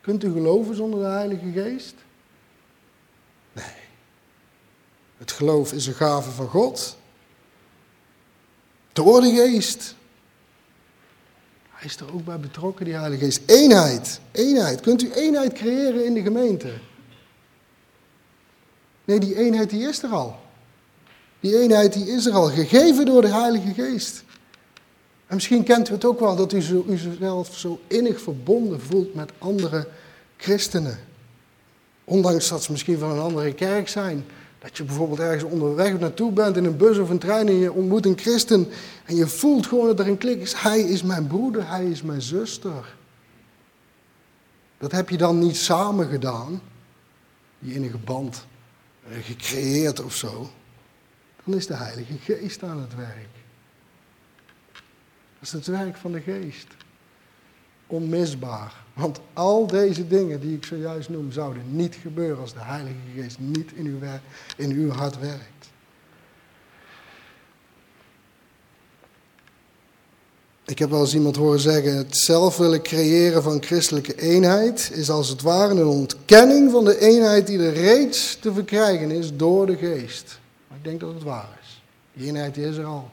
Kunt 0.00 0.24
u 0.24 0.32
geloven 0.32 0.74
zonder 0.74 1.00
de 1.00 1.06
Heilige 1.06 1.52
Geest? 1.52 1.94
Nee. 3.52 3.64
Het 5.16 5.32
geloof 5.32 5.72
is 5.72 5.86
een 5.86 5.94
gave 5.94 6.30
van 6.30 6.48
God. 6.48 6.96
Door 8.92 9.20
de 9.20 9.34
geest. 9.34 9.94
Hij 11.70 11.86
is 11.86 11.96
er 11.96 12.14
ook 12.14 12.24
bij 12.24 12.40
betrokken, 12.40 12.84
die 12.84 12.94
Heilige 12.94 13.24
Geest. 13.24 13.42
Eenheid. 13.46 14.20
Eenheid. 14.32 14.80
Kunt 14.80 15.02
u 15.02 15.12
eenheid 15.12 15.52
creëren 15.52 16.04
in 16.04 16.14
de 16.14 16.22
gemeente? 16.22 16.72
Nee, 19.04 19.18
die 19.18 19.36
eenheid 19.36 19.70
die 19.70 19.88
is 19.88 20.02
er 20.02 20.10
al. 20.10 20.42
Die 21.44 21.58
eenheid 21.58 21.92
die 21.92 22.06
is 22.06 22.26
er 22.26 22.32
al, 22.32 22.48
gegeven 22.48 23.06
door 23.06 23.22
de 23.22 23.32
Heilige 23.32 23.74
Geest. 23.74 24.24
En 25.26 25.34
misschien 25.34 25.62
kent 25.62 25.88
u 25.88 25.92
het 25.92 26.04
ook 26.04 26.20
wel 26.20 26.36
dat 26.36 26.52
u, 26.52 26.60
zo, 26.60 27.44
zo 27.52 27.80
innig 27.86 28.20
verbonden 28.20 28.80
voelt 28.80 29.14
met 29.14 29.32
andere 29.38 29.88
christenen. 30.36 30.98
Ondanks 32.04 32.48
dat 32.48 32.62
ze 32.62 32.72
misschien 32.72 32.98
van 32.98 33.10
een 33.10 33.18
andere 33.18 33.54
kerk 33.54 33.88
zijn. 33.88 34.24
Dat 34.58 34.76
je 34.76 34.84
bijvoorbeeld 34.84 35.18
ergens 35.18 35.52
onderweg 35.52 35.98
naartoe 35.98 36.32
bent 36.32 36.56
in 36.56 36.64
een 36.64 36.76
bus 36.76 36.98
of 36.98 37.10
een 37.10 37.18
trein 37.18 37.48
en 37.48 37.58
je 37.58 37.72
ontmoet 37.72 38.06
een 38.06 38.18
christen. 38.18 38.68
En 39.04 39.16
je 39.16 39.26
voelt 39.26 39.66
gewoon 39.66 39.86
dat 39.86 40.00
er 40.00 40.08
een 40.08 40.18
klik 40.18 40.40
is. 40.40 40.54
Hij 40.54 40.80
is 40.80 41.02
mijn 41.02 41.26
broeder, 41.26 41.68
hij 41.68 41.86
is 41.86 42.02
mijn 42.02 42.22
zuster. 42.22 42.94
Dat 44.78 44.92
heb 44.92 45.08
je 45.08 45.16
dan 45.16 45.38
niet 45.38 45.56
samen 45.56 46.08
gedaan. 46.08 46.62
Die 47.58 47.74
innige 47.74 47.98
band 47.98 48.46
eh, 49.08 49.16
gecreëerd 49.24 50.04
of 50.04 50.14
zo. 50.14 50.50
Dan 51.44 51.54
is 51.54 51.66
de 51.66 51.74
Heilige 51.74 52.18
Geest 52.18 52.62
aan 52.62 52.80
het 52.80 52.94
werk. 52.94 53.28
Dat 54.72 55.42
is 55.42 55.52
het 55.52 55.66
werk 55.66 55.96
van 55.96 56.12
de 56.12 56.20
Geest 56.20 56.66
onmisbaar. 57.86 58.84
Want 58.94 59.20
al 59.32 59.66
deze 59.66 60.06
dingen 60.06 60.40
die 60.40 60.56
ik 60.56 60.64
zojuist 60.64 61.08
noem, 61.08 61.32
zouden 61.32 61.62
niet 61.76 61.94
gebeuren 61.94 62.40
als 62.40 62.52
de 62.52 62.62
Heilige 62.62 62.96
Geest 63.16 63.38
niet 63.38 63.72
in 63.72 63.86
uw, 63.86 63.98
in 64.56 64.70
uw 64.70 64.90
hart 64.90 65.18
werkt. 65.18 65.52
Ik 70.66 70.78
heb 70.78 70.90
wel 70.90 71.00
eens 71.00 71.14
iemand 71.14 71.36
horen 71.36 71.60
zeggen, 71.60 71.96
het 71.96 72.16
zelf 72.16 72.56
willen 72.56 72.82
creëren 72.82 73.42
van 73.42 73.62
christelijke 73.62 74.20
eenheid 74.20 74.90
is 74.92 75.10
als 75.10 75.28
het 75.28 75.42
ware 75.42 75.74
een 75.74 75.86
ontkenning 75.86 76.70
van 76.70 76.84
de 76.84 76.98
eenheid 76.98 77.46
die 77.46 77.58
er 77.58 77.72
reeds 77.72 78.38
te 78.40 78.52
verkrijgen 78.52 79.10
is 79.10 79.36
door 79.36 79.66
de 79.66 79.76
geest. 79.76 80.38
Ik 80.84 80.90
denk 80.90 81.02
dat 81.02 81.14
het 81.14 81.22
waar 81.22 81.58
is. 81.62 81.82
Die 82.12 82.26
eenheid 82.26 82.56
is 82.56 82.76
er 82.76 82.84
al. 82.84 83.10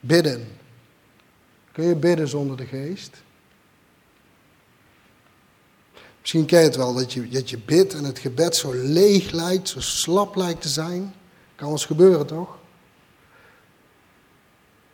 Bidden. 0.00 0.58
Kun 1.72 1.84
je 1.84 1.96
bidden 1.96 2.28
zonder 2.28 2.56
de 2.56 2.66
geest? 2.66 3.22
Misschien 6.20 6.46
ken 6.46 6.58
je 6.58 6.64
het 6.64 6.76
wel, 6.76 6.94
dat 6.94 7.12
je, 7.12 7.28
dat 7.28 7.50
je 7.50 7.58
bidt 7.58 7.94
en 7.94 8.04
het 8.04 8.18
gebed 8.18 8.56
zo 8.56 8.72
leeg 8.72 9.30
lijkt, 9.30 9.68
zo 9.68 9.80
slap 9.80 10.36
lijkt 10.36 10.62
te 10.62 10.68
zijn. 10.68 11.14
Kan 11.54 11.70
eens 11.70 11.84
gebeuren, 11.84 12.26
toch? 12.26 12.58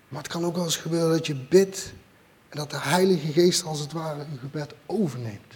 Maar 0.09 0.23
het 0.23 0.33
kan 0.33 0.45
ook 0.45 0.55
wel 0.55 0.65
eens 0.65 0.77
gebeuren 0.77 1.11
dat 1.11 1.27
je 1.27 1.35
bidt 1.35 1.93
en 2.49 2.59
dat 2.59 2.71
de 2.71 2.79
Heilige 2.79 3.33
Geest 3.33 3.65
als 3.65 3.81
het 3.81 3.93
ware 3.93 4.27
je 4.31 4.39
gebed 4.39 4.75
overneemt. 4.87 5.55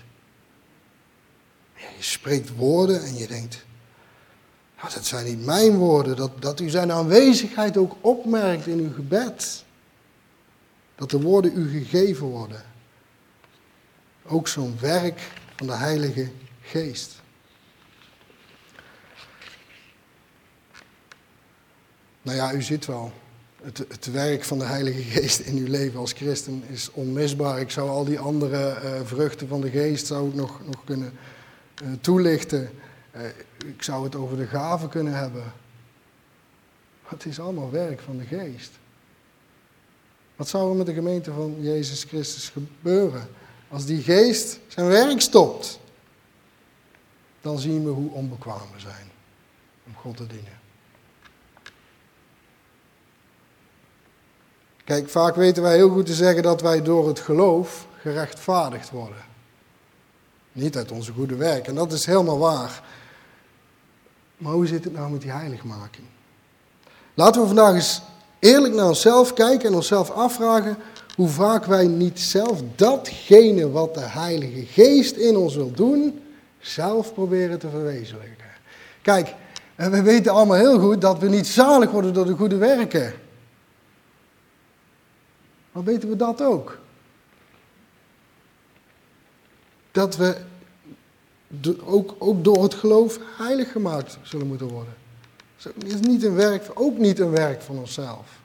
Je 1.75 2.03
spreekt 2.03 2.57
woorden 2.57 3.03
en 3.03 3.17
je 3.17 3.27
denkt, 3.27 3.69
dat 4.81 5.07
zijn 5.07 5.27
niet 5.27 5.45
mijn 5.45 5.77
woorden, 5.77 6.17
dat, 6.17 6.43
dat 6.43 6.61
u 6.61 6.69
zijn 6.69 6.93
aanwezigheid 6.93 7.77
ook 7.77 7.97
opmerkt 8.01 8.67
in 8.67 8.79
uw 8.79 8.93
gebed. 8.93 9.65
Dat 10.95 11.11
de 11.11 11.21
woorden 11.21 11.57
u 11.57 11.69
gegeven 11.69 12.27
worden. 12.27 12.63
Ook 14.27 14.49
zo'n 14.49 14.77
werk 14.81 15.21
van 15.57 15.67
de 15.67 15.73
Heilige 15.73 16.31
Geest. 16.63 17.23
Nou 22.23 22.37
ja, 22.37 22.53
u 22.53 22.63
ziet 22.63 22.87
wel, 22.87 23.13
het, 23.63 23.79
het, 23.79 24.11
werk 24.11 24.45
van 24.45 24.59
de 24.59 24.65
Heilige 24.65 25.03
Geest 25.03 25.39
in 25.39 25.57
uw 25.57 25.67
leven 25.67 26.01
als 26.01 26.13
christen 26.13 26.63
is 26.69 26.91
onmisbaar. 26.93 27.61
Ik 27.61 27.71
zou 27.71 27.89
al 27.89 28.05
die 28.05 28.19
andere 28.19 28.81
uh, 28.85 29.01
vruchten 29.05 29.49
van 29.49 29.61
de 29.61 29.71
Geest 29.71 30.07
zou 30.07 30.29
ik 30.29 30.35
nog, 30.35 30.61
nog 30.67 30.85
kunnen 30.85 31.13
uh, 31.83 31.89
toelichten. 32.01 32.71
Uh, 33.17 33.23
ik 33.67 33.83
zou 33.83 34.05
het 34.05 34.15
over 34.15 34.37
de 34.37 34.47
gaven 34.47 34.89
kunnen 34.89 35.15
hebben. 35.15 35.53
Het 37.03 37.25
is 37.25 37.41
allemaal 37.41 37.71
werk 37.71 38.01
van 38.01 38.17
de 38.19 38.25
Geest. 38.25 38.71
Wat 40.37 40.49
zou 40.49 40.71
er 40.71 40.77
met 40.77 40.87
de 40.87 40.95
gemeente 40.95 41.33
van 41.33 41.57
Jezus 41.59 42.05
Christus 42.05 42.49
gebeuren 42.49 43.29
als 43.69 43.85
die 43.85 44.03
Geest 44.03 44.61
zijn 44.69 44.87
werk 44.87 45.21
stopt? 45.21 45.81
Dan 47.41 47.59
zien 47.59 47.85
we 47.85 47.91
hoe 47.91 48.11
onbekwaam 48.11 48.69
we 48.75 48.81
zijn 48.81 49.11
om 49.87 49.95
God 49.95 50.17
te 50.17 50.27
dienen. 50.27 50.59
Kijk, 54.85 55.09
vaak 55.09 55.35
weten 55.35 55.63
wij 55.63 55.75
heel 55.75 55.91
goed 55.91 56.07
te 56.07 56.15
zeggen 56.15 56.43
dat 56.43 56.61
wij 56.61 56.83
door 56.83 57.09
het 57.09 57.21
geloof 57.21 57.87
gerechtvaardigd 58.01 58.91
worden. 58.91 59.25
Niet 60.53 60.77
uit 60.77 60.93
onze 60.93 61.13
goede 61.13 61.37
werk. 61.37 61.67
En 61.67 61.75
dat 61.75 61.93
is 61.93 62.07
helemaal 62.07 62.39
waar. 62.39 62.83
Maar 64.37 64.53
hoe 64.53 64.67
zit 64.67 64.85
het 64.85 64.93
nou 64.93 65.11
met 65.11 65.21
die 65.21 65.31
heiligmaking? 65.31 66.07
Laten 67.15 67.41
we 67.41 67.47
vandaag 67.47 67.75
eens 67.75 68.03
eerlijk 68.39 68.75
naar 68.75 68.89
onszelf 68.89 69.33
kijken 69.33 69.69
en 69.69 69.75
onszelf 69.75 70.11
afvragen 70.11 70.77
hoe 71.17 71.29
vaak 71.29 71.65
wij 71.65 71.87
niet 71.87 72.21
zelf 72.21 72.63
datgene 72.77 73.71
wat 73.71 73.95
de 73.95 74.01
Heilige 74.01 74.67
Geest 74.67 75.17
in 75.17 75.37
ons 75.37 75.55
wil 75.55 75.73
doen, 75.73 76.21
zelf 76.59 77.15
proberen 77.15 77.59
te 77.59 77.69
verwezenlijken. 77.69 78.47
Kijk, 79.03 79.35
we 79.77 80.03
weten 80.03 80.33
allemaal 80.33 80.57
heel 80.57 80.79
goed 80.79 81.01
dat 81.01 81.19
we 81.19 81.29
niet 81.29 81.47
zalig 81.47 81.91
worden 81.91 82.15
door 82.15 82.27
de 82.27 82.37
goede 82.37 82.57
werken. 82.57 83.15
Maar 85.73 85.85
weten 85.85 86.09
we 86.09 86.17
dat 86.17 86.43
ook? 86.43 86.80
Dat 89.91 90.17
we 90.17 90.37
ook, 91.85 92.17
ook 92.19 92.45
door 92.45 92.63
het 92.63 92.75
geloof 92.75 93.19
heilig 93.37 93.73
gemaakt 93.73 94.19
zullen 94.23 94.47
moeten 94.47 94.69
worden. 94.69 94.95
Het 95.63 95.85
is 95.85 96.01
niet 96.01 96.25
een 96.25 96.35
werk, 96.35 96.71
ook 96.75 96.99
niet 96.99 97.19
een 97.19 97.31
werk 97.31 97.63
van 97.63 97.79
onszelf. 97.79 98.41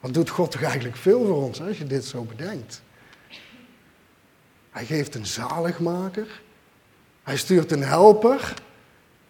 Want 0.00 0.14
doet 0.14 0.30
God 0.30 0.50
toch 0.50 0.62
eigenlijk 0.62 0.96
veel 0.96 1.26
voor 1.26 1.42
ons, 1.42 1.62
als 1.62 1.78
je 1.78 1.86
dit 1.86 2.04
zo 2.04 2.22
bedenkt. 2.22 2.82
Hij 4.70 4.86
geeft 4.86 5.14
een 5.14 5.26
zaligmaker. 5.26 6.40
Hij 7.22 7.36
stuurt 7.36 7.72
een 7.72 7.82
helper 7.82 8.54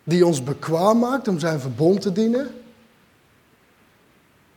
die 0.05 0.27
ons 0.27 0.43
bekwaam 0.43 0.99
maakt 0.99 1.29
om 1.29 1.39
zijn 1.39 1.61
verbond 1.61 2.01
te 2.01 2.13
dienen. 2.13 2.55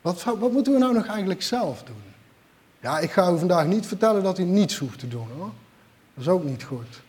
Wat, 0.01 0.23
wat 0.23 0.51
moeten 0.51 0.73
we 0.73 0.79
nou 0.79 0.93
nog 0.93 1.05
eigenlijk 1.05 1.41
zelf 1.41 1.83
doen? 1.83 2.03
Ja, 2.79 2.99
ik 2.99 3.11
ga 3.11 3.31
u 3.31 3.37
vandaag 3.37 3.65
niet 3.65 3.85
vertellen 3.85 4.23
dat 4.23 4.39
u 4.39 4.43
niets 4.43 4.77
hoeft 4.77 4.99
te 4.99 5.07
doen 5.07 5.27
hoor. 5.37 5.51
Dat 6.13 6.23
is 6.23 6.27
ook 6.27 6.43
niet 6.43 6.63
goed. 6.63 7.01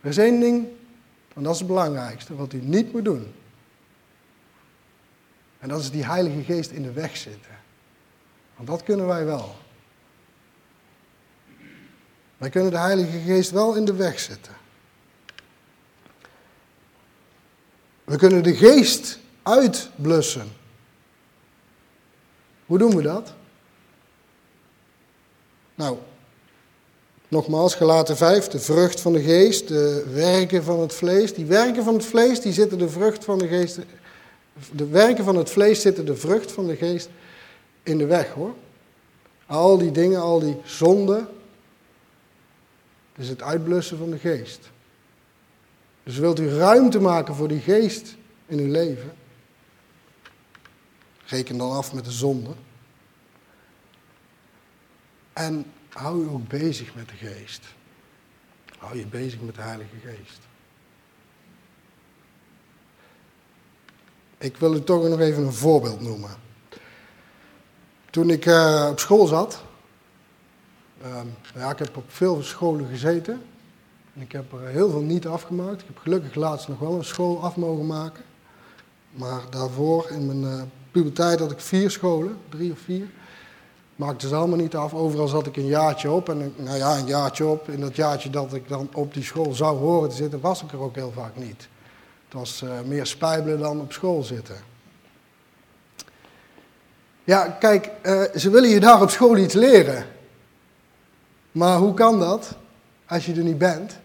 Er 0.00 0.08
is 0.08 0.18
één 0.18 0.40
ding, 0.40 0.66
en 1.34 1.42
dat 1.42 1.52
is 1.52 1.58
het 1.58 1.68
belangrijkste, 1.68 2.36
wat 2.36 2.52
u 2.52 2.60
niet 2.62 2.92
moet 2.92 3.04
doen. 3.04 3.34
En 5.58 5.68
dat 5.68 5.80
is 5.80 5.90
die 5.90 6.04
Heilige 6.04 6.42
Geest 6.42 6.70
in 6.70 6.82
de 6.82 6.92
weg 6.92 7.16
zitten. 7.16 7.58
Want 8.56 8.68
dat 8.68 8.82
kunnen 8.82 9.06
wij 9.06 9.24
wel. 9.24 9.56
Wij 12.36 12.50
kunnen 12.50 12.70
de 12.70 12.78
Heilige 12.78 13.18
Geest 13.18 13.50
wel 13.50 13.74
in 13.74 13.84
de 13.84 13.94
weg 13.94 14.18
zetten. 14.18 14.54
We 18.06 18.16
kunnen 18.16 18.42
de 18.42 18.54
geest 18.54 19.18
uitblussen. 19.42 20.52
Hoe 22.66 22.78
doen 22.78 22.96
we 22.96 23.02
dat? 23.02 23.34
Nou, 25.74 25.98
nogmaals, 27.28 27.74
gelaten 27.74 28.16
5, 28.16 28.48
de 28.48 28.58
vrucht 28.58 29.00
van 29.00 29.12
de 29.12 29.22
geest, 29.22 29.68
de 29.68 30.04
werken 30.12 30.64
van 30.64 30.80
het 30.80 30.94
vlees. 30.94 31.34
Die 31.34 31.44
werken 31.44 31.84
van 31.84 31.94
het 31.94 32.04
vlees, 32.04 32.40
die 32.40 32.52
zitten 32.52 32.78
de 32.78 32.88
vrucht 32.88 33.24
van 33.24 33.38
de 33.38 33.48
geest. 33.48 33.78
De 34.72 34.86
werken 34.86 35.24
van 35.24 35.36
het 35.36 35.50
vlees 35.50 35.80
zitten 35.80 36.06
de 36.06 36.16
vrucht 36.16 36.52
van 36.52 36.66
de 36.66 36.76
geest 36.76 37.08
in 37.82 37.98
de 37.98 38.06
weg 38.06 38.28
hoor. 38.28 38.54
Al 39.46 39.78
die 39.78 39.90
dingen, 39.90 40.20
al 40.20 40.40
die 40.40 40.56
zonden, 40.64 41.28
is 43.16 43.28
het 43.28 43.42
uitblussen 43.42 43.98
van 43.98 44.10
de 44.10 44.18
geest. 44.18 44.70
Dus 46.02 46.18
wilt 46.18 46.40
u 46.40 46.48
ruimte 46.48 47.00
maken 47.00 47.34
voor 47.34 47.48
die 47.48 47.60
geest 47.60 48.16
in 48.46 48.58
uw 48.58 48.70
leven? 48.70 49.12
Reken 51.24 51.58
dan 51.58 51.70
af 51.70 51.92
met 51.92 52.04
de 52.04 52.10
zonde. 52.10 52.50
En 55.32 55.66
hou 55.96 56.24
je 56.24 56.30
ook 56.30 56.48
bezig 56.48 56.94
met 56.94 57.08
de 57.08 57.14
geest. 57.16 57.64
Hou 58.78 58.98
je 58.98 59.06
bezig 59.06 59.40
met 59.40 59.54
de 59.54 59.60
Heilige 59.60 59.96
Geest. 60.04 60.40
Ik 64.38 64.56
wil 64.56 64.74
u 64.74 64.82
toch 64.82 65.08
nog 65.08 65.20
even 65.20 65.42
een 65.42 65.52
voorbeeld 65.52 66.00
noemen. 66.00 66.30
Toen 68.10 68.30
ik 68.30 68.46
uh, 68.46 68.88
op 68.90 68.98
school 68.98 69.26
zat, 69.26 69.62
uh, 71.02 71.20
ja, 71.54 71.70
ik 71.70 71.78
heb 71.78 71.96
op 71.96 72.04
veel 72.12 72.42
scholen 72.42 72.86
gezeten. 72.88 73.42
En 74.14 74.20
ik 74.20 74.32
heb 74.32 74.52
er 74.52 74.66
heel 74.66 74.90
veel 74.90 75.02
niet 75.02 75.26
afgemaakt. 75.26 75.80
Ik 75.80 75.86
heb 75.86 75.98
gelukkig 75.98 76.34
laatst 76.34 76.68
nog 76.68 76.78
wel 76.78 76.94
een 76.94 77.04
school 77.04 77.42
af 77.42 77.56
mogen 77.56 77.86
maken. 77.86 78.24
Maar 79.10 79.50
daarvoor, 79.50 80.10
in 80.10 80.26
mijn 80.26 80.42
uh, 80.56 80.62
puberteit, 80.90 81.38
had 81.38 81.50
ik 81.50 81.60
vier 81.60 81.90
scholen, 81.90 82.38
drie 82.48 82.72
of 82.72 82.78
vier. 82.78 83.08
Maakte 83.96 84.28
ze 84.28 84.34
allemaal 84.34 84.58
niet 84.58 84.74
af. 84.74 84.94
Overal 84.94 85.28
zat 85.28 85.46
ik 85.46 85.56
een 85.56 85.66
jaartje 85.66 86.10
op. 86.10 86.28
En 86.28 86.54
nou 86.56 86.76
ja, 86.76 86.96
een 86.96 87.06
jaartje 87.06 87.46
op. 87.46 87.68
In 87.68 87.80
dat 87.80 87.96
jaartje 87.96 88.30
dat 88.30 88.54
ik 88.54 88.68
dan 88.68 88.88
op 88.92 89.14
die 89.14 89.22
school 89.22 89.52
zou 89.52 89.78
horen 89.78 90.08
te 90.08 90.16
zitten, 90.16 90.40
was 90.40 90.62
ik 90.62 90.72
er 90.72 90.80
ook 90.80 90.94
heel 90.94 91.12
vaak 91.12 91.36
niet. 91.36 91.68
Het 92.24 92.34
was 92.34 92.62
uh, 92.62 92.70
meer 92.84 93.06
spijbelen 93.06 93.58
dan 93.58 93.80
op 93.80 93.92
school 93.92 94.22
zitten. 94.22 94.56
Ja, 97.24 97.48
kijk, 97.48 97.90
uh, 98.02 98.22
ze 98.36 98.50
willen 98.50 98.68
je 98.68 98.80
daar 98.80 99.02
op 99.02 99.10
school 99.10 99.36
iets 99.36 99.54
leren. 99.54 100.06
Maar 101.52 101.78
hoe 101.78 101.94
kan 101.94 102.18
dat 102.18 102.54
als 103.06 103.26
je 103.26 103.34
er 103.34 103.42
niet 103.42 103.58
bent? 103.58 103.98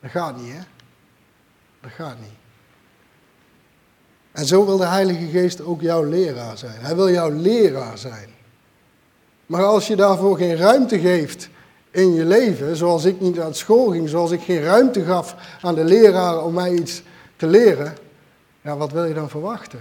Dat 0.00 0.10
gaat 0.10 0.36
niet, 0.36 0.52
hè? 0.52 0.60
Dat 1.80 1.90
gaat 1.90 2.18
niet. 2.20 2.38
En 4.32 4.46
zo 4.46 4.66
wil 4.66 4.76
de 4.76 4.86
Heilige 4.86 5.26
Geest 5.26 5.60
ook 5.60 5.80
jouw 5.80 6.04
leraar 6.04 6.58
zijn. 6.58 6.80
Hij 6.80 6.96
wil 6.96 7.10
jouw 7.10 7.30
leraar 7.30 7.98
zijn. 7.98 8.28
Maar 9.50 9.64
als 9.64 9.86
je 9.86 9.96
daarvoor 9.96 10.36
geen 10.36 10.56
ruimte 10.56 10.98
geeft 10.98 11.48
in 11.90 12.14
je 12.14 12.24
leven, 12.24 12.76
zoals 12.76 13.04
ik 13.04 13.20
niet 13.20 13.40
aan 13.40 13.54
school 13.54 13.90
ging, 13.90 14.08
zoals 14.08 14.30
ik 14.30 14.40
geen 14.40 14.62
ruimte 14.62 15.04
gaf 15.04 15.34
aan 15.60 15.74
de 15.74 15.84
leraar 15.84 16.44
om 16.44 16.54
mij 16.54 16.72
iets 16.72 17.02
te 17.36 17.46
leren, 17.46 17.96
ja, 18.62 18.76
wat 18.76 18.92
wil 18.92 19.04
je 19.04 19.14
dan 19.14 19.28
verwachten? 19.28 19.80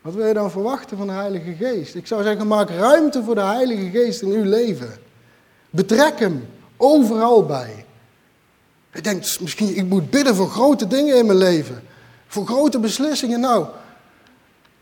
Wat 0.00 0.14
wil 0.14 0.26
je 0.26 0.34
dan 0.34 0.50
verwachten 0.50 0.96
van 0.96 1.06
de 1.06 1.12
Heilige 1.12 1.52
Geest? 1.52 1.94
Ik 1.94 2.06
zou 2.06 2.22
zeggen, 2.22 2.46
maak 2.46 2.70
ruimte 2.70 3.22
voor 3.22 3.34
de 3.34 3.40
Heilige 3.40 3.90
Geest 3.90 4.22
in 4.22 4.30
uw 4.30 4.44
leven. 4.44 4.90
Betrek 5.70 6.18
hem 6.18 6.48
overal 6.76 7.46
bij. 7.46 7.84
Je 8.92 9.00
denkt 9.00 9.40
misschien, 9.40 9.76
ik 9.76 9.86
moet 9.86 10.10
bidden 10.10 10.34
voor 10.34 10.48
grote 10.48 10.86
dingen 10.86 11.16
in 11.16 11.26
mijn 11.26 11.38
leven. 11.38 11.82
Voor 12.26 12.46
grote 12.46 12.78
beslissingen. 12.78 13.40
Nou, 13.40 13.66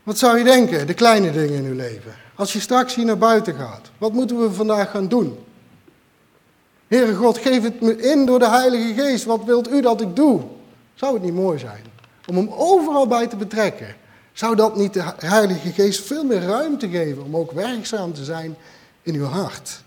wat 0.05 0.17
zou 0.17 0.37
je 0.37 0.43
denken? 0.43 0.87
De 0.87 0.93
kleine 0.93 1.31
dingen 1.31 1.53
in 1.53 1.65
uw 1.65 1.75
leven. 1.75 2.15
Als 2.35 2.53
je 2.53 2.59
straks 2.59 2.95
hier 2.95 3.05
naar 3.05 3.17
buiten 3.17 3.55
gaat, 3.55 3.91
wat 3.97 4.13
moeten 4.13 4.41
we 4.41 4.51
vandaag 4.51 4.91
gaan 4.91 5.07
doen? 5.07 5.37
Heere 6.87 7.15
God, 7.15 7.37
geef 7.37 7.63
het 7.63 7.81
me 7.81 7.97
in 7.97 8.25
door 8.25 8.39
de 8.39 8.49
Heilige 8.49 9.01
Geest. 9.01 9.25
Wat 9.25 9.43
wilt 9.43 9.71
u 9.71 9.81
dat 9.81 10.01
ik 10.01 10.15
doe? 10.15 10.41
Zou 10.93 11.13
het 11.13 11.23
niet 11.23 11.33
mooi 11.33 11.59
zijn 11.59 11.83
om 12.25 12.35
hem 12.35 12.49
overal 12.49 13.07
bij 13.07 13.27
te 13.27 13.35
betrekken? 13.35 13.95
Zou 14.33 14.55
dat 14.55 14.75
niet 14.75 14.93
de 14.93 15.13
Heilige 15.17 15.71
Geest 15.71 16.01
veel 16.01 16.23
meer 16.23 16.41
ruimte 16.41 16.89
geven 16.89 17.23
om 17.23 17.35
ook 17.35 17.51
werkzaam 17.51 18.13
te 18.13 18.23
zijn 18.23 18.55
in 19.01 19.15
uw 19.15 19.25
hart? 19.25 19.83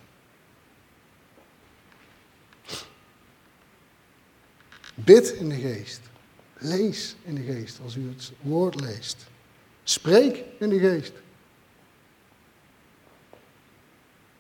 Bid 4.94 5.28
in 5.28 5.48
de 5.48 5.54
geest. 5.54 6.00
Lees 6.58 7.16
in 7.24 7.34
de 7.34 7.42
geest 7.42 7.78
als 7.84 7.94
u 7.94 8.08
het 8.08 8.32
woord 8.40 8.80
leest. 8.80 9.26
Spreek 9.88 10.44
in 10.58 10.68
de 10.68 10.78
geest. 10.78 11.12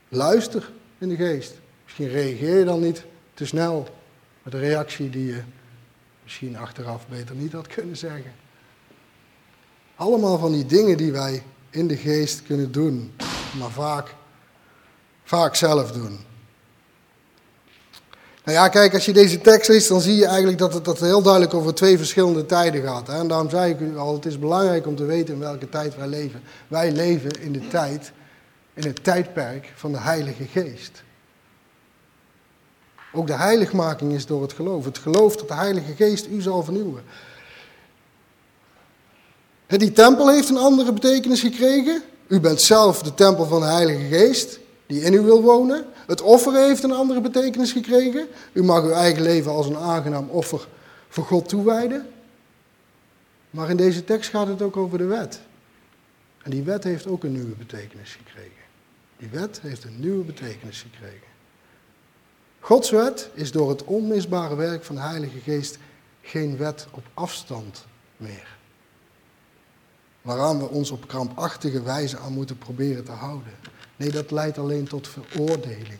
Luister 0.08 0.70
in 0.98 1.08
de 1.08 1.16
geest. 1.16 1.54
Misschien 1.84 2.08
reageer 2.08 2.58
je 2.58 2.64
dan 2.64 2.80
niet 2.80 3.04
te 3.34 3.46
snel 3.46 3.88
met 4.42 4.54
een 4.54 4.60
reactie 4.60 5.10
die 5.10 5.26
je 5.26 5.42
misschien 6.22 6.56
achteraf 6.56 7.08
beter 7.08 7.34
niet 7.34 7.52
had 7.52 7.66
kunnen 7.66 7.96
zeggen. 7.96 8.32
Allemaal 9.94 10.38
van 10.38 10.52
die 10.52 10.66
dingen 10.66 10.96
die 10.96 11.12
wij 11.12 11.42
in 11.70 11.86
de 11.86 11.96
geest 11.96 12.42
kunnen 12.42 12.72
doen, 12.72 13.14
maar 13.58 13.70
vaak 13.70 14.14
vaak 15.24 15.54
zelf 15.54 15.92
doen. 15.92 16.18
Nou 18.48 18.60
ja, 18.60 18.68
kijk, 18.68 18.94
als 18.94 19.04
je 19.04 19.12
deze 19.12 19.40
tekst 19.40 19.68
leest, 19.68 19.88
dan 19.88 20.00
zie 20.00 20.16
je 20.16 20.26
eigenlijk 20.26 20.58
dat 20.58 20.74
het, 20.74 20.84
dat 20.84 21.00
heel 21.00 21.22
duidelijk 21.22 21.54
over 21.54 21.74
twee 21.74 21.96
verschillende 21.96 22.46
tijden 22.46 22.82
gaat. 22.82 23.06
Hè? 23.06 23.18
En 23.18 23.28
daarom 23.28 23.50
zei 23.50 23.72
ik 23.72 23.80
u 23.80 23.98
al, 23.98 24.14
het 24.14 24.26
is 24.26 24.38
belangrijk 24.38 24.86
om 24.86 24.96
te 24.96 25.04
weten 25.04 25.34
in 25.34 25.40
welke 25.40 25.68
tijd 25.68 25.96
wij 25.96 26.06
leven. 26.06 26.42
Wij 26.68 26.92
leven 26.92 27.30
in 27.40 27.52
de 27.52 27.68
tijd, 27.68 28.12
in 28.74 28.86
het 28.86 29.04
tijdperk 29.04 29.72
van 29.76 29.92
de 29.92 29.98
Heilige 29.98 30.44
Geest. 30.44 31.02
Ook 33.12 33.26
de 33.26 33.36
heiligmaking 33.36 34.12
is 34.12 34.26
door 34.26 34.42
het 34.42 34.52
geloof. 34.52 34.84
Het 34.84 34.98
geloof 34.98 35.36
dat 35.36 35.48
de 35.48 35.54
Heilige 35.54 35.94
Geest 35.94 36.26
u 36.26 36.40
zal 36.40 36.62
vernieuwen. 36.62 37.02
Die 39.66 39.92
tempel 39.92 40.30
heeft 40.30 40.48
een 40.48 40.56
andere 40.56 40.92
betekenis 40.92 41.40
gekregen. 41.40 42.02
U 42.28 42.40
bent 42.40 42.60
zelf 42.60 43.02
de 43.02 43.14
tempel 43.14 43.46
van 43.46 43.60
de 43.60 43.66
Heilige 43.66 44.16
Geest 44.16 44.58
die 44.88 45.02
in 45.02 45.12
u 45.12 45.20
wil 45.20 45.42
wonen. 45.42 45.84
Het 46.06 46.20
offer 46.20 46.54
heeft 46.54 46.82
een 46.82 46.92
andere 46.92 47.20
betekenis 47.20 47.72
gekregen. 47.72 48.28
U 48.52 48.62
mag 48.62 48.82
uw 48.82 48.90
eigen 48.90 49.22
leven 49.22 49.50
als 49.50 49.66
een 49.66 49.76
aangenaam 49.76 50.28
offer 50.28 50.68
voor 51.08 51.24
God 51.24 51.48
toewijden. 51.48 52.08
Maar 53.50 53.70
in 53.70 53.76
deze 53.76 54.04
tekst 54.04 54.30
gaat 54.30 54.46
het 54.46 54.62
ook 54.62 54.76
over 54.76 54.98
de 54.98 55.04
wet. 55.04 55.40
En 56.42 56.50
die 56.50 56.62
wet 56.62 56.84
heeft 56.84 57.06
ook 57.06 57.24
een 57.24 57.32
nieuwe 57.32 57.54
betekenis 57.54 58.18
gekregen. 58.24 58.62
Die 59.16 59.28
wet 59.28 59.60
heeft 59.60 59.84
een 59.84 60.00
nieuwe 60.00 60.24
betekenis 60.24 60.82
gekregen. 60.82 61.28
Gods 62.60 62.90
wet 62.90 63.30
is 63.34 63.52
door 63.52 63.68
het 63.68 63.84
onmisbare 63.84 64.56
werk 64.56 64.84
van 64.84 64.94
de 64.94 65.00
Heilige 65.00 65.38
Geest 65.38 65.78
geen 66.22 66.56
wet 66.56 66.86
op 66.90 67.04
afstand 67.14 67.86
meer. 68.16 68.56
Waaraan 70.22 70.58
we 70.58 70.68
ons 70.68 70.90
op 70.90 71.08
krampachtige 71.08 71.82
wijze 71.82 72.18
aan 72.18 72.32
moeten 72.32 72.58
proberen 72.58 73.04
te 73.04 73.12
houden. 73.12 73.52
Nee, 73.98 74.10
dat 74.10 74.30
leidt 74.30 74.58
alleen 74.58 74.84
tot 74.84 75.08
veroordeling. 75.08 75.98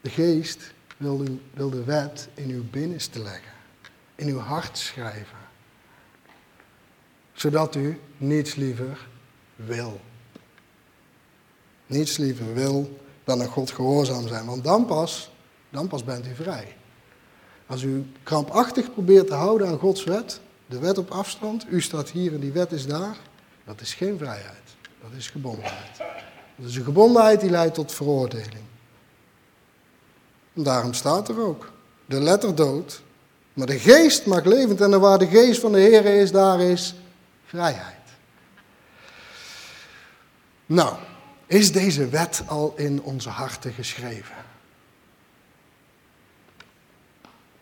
De 0.00 0.10
geest 0.10 0.72
wil, 0.96 1.24
wil 1.54 1.70
de 1.70 1.84
wet 1.84 2.28
in 2.34 2.50
uw 2.50 2.64
binnenste 2.70 3.22
leggen, 3.22 3.52
in 4.14 4.28
uw 4.28 4.38
hart 4.38 4.78
schrijven, 4.78 5.38
zodat 7.32 7.74
u 7.74 8.00
niets 8.16 8.54
liever 8.54 9.08
wil. 9.56 10.00
Niets 11.86 12.16
liever 12.16 12.54
wil 12.54 12.98
dan 13.24 13.40
aan 13.40 13.48
God 13.48 13.70
gehoorzaam 13.70 14.28
zijn, 14.28 14.46
want 14.46 14.64
dan 14.64 14.86
pas, 14.86 15.30
dan 15.70 15.88
pas 15.88 16.04
bent 16.04 16.26
u 16.26 16.34
vrij. 16.34 16.76
Als 17.66 17.82
u 17.82 18.06
krampachtig 18.22 18.92
probeert 18.92 19.26
te 19.26 19.34
houden 19.34 19.68
aan 19.68 19.78
Gods 19.78 20.04
wet, 20.04 20.40
de 20.66 20.78
wet 20.78 20.98
op 20.98 21.10
afstand, 21.10 21.66
u 21.70 21.80
staat 21.80 22.10
hier 22.10 22.34
en 22.34 22.40
die 22.40 22.52
wet 22.52 22.72
is 22.72 22.86
daar, 22.86 23.16
dat 23.64 23.80
is 23.80 23.94
geen 23.94 24.18
vrijheid. 24.18 24.62
Dat 25.10 25.18
is 25.18 25.28
gebondenheid. 25.28 25.96
Dat 26.56 26.68
is 26.68 26.76
een 26.76 26.84
gebondenheid 26.84 27.40
die 27.40 27.50
leidt 27.50 27.74
tot 27.74 27.92
veroordeling. 27.92 28.64
Daarom 30.52 30.94
staat 30.94 31.28
er 31.28 31.40
ook, 31.40 31.72
de 32.06 32.20
letter 32.20 32.54
dood, 32.54 33.02
maar 33.52 33.66
de 33.66 33.78
geest 33.78 34.26
maakt 34.26 34.46
levend 34.46 34.80
en 34.80 35.00
waar 35.00 35.18
de 35.18 35.26
geest 35.26 35.60
van 35.60 35.72
de 35.72 35.78
Heer 35.78 36.04
is, 36.04 36.32
daar 36.32 36.60
is 36.60 36.94
vrijheid. 37.44 37.94
Nou, 40.66 40.96
is 41.46 41.72
deze 41.72 42.08
wet 42.08 42.42
al 42.46 42.74
in 42.76 43.02
onze 43.02 43.28
harten 43.28 43.72
geschreven? 43.72 44.34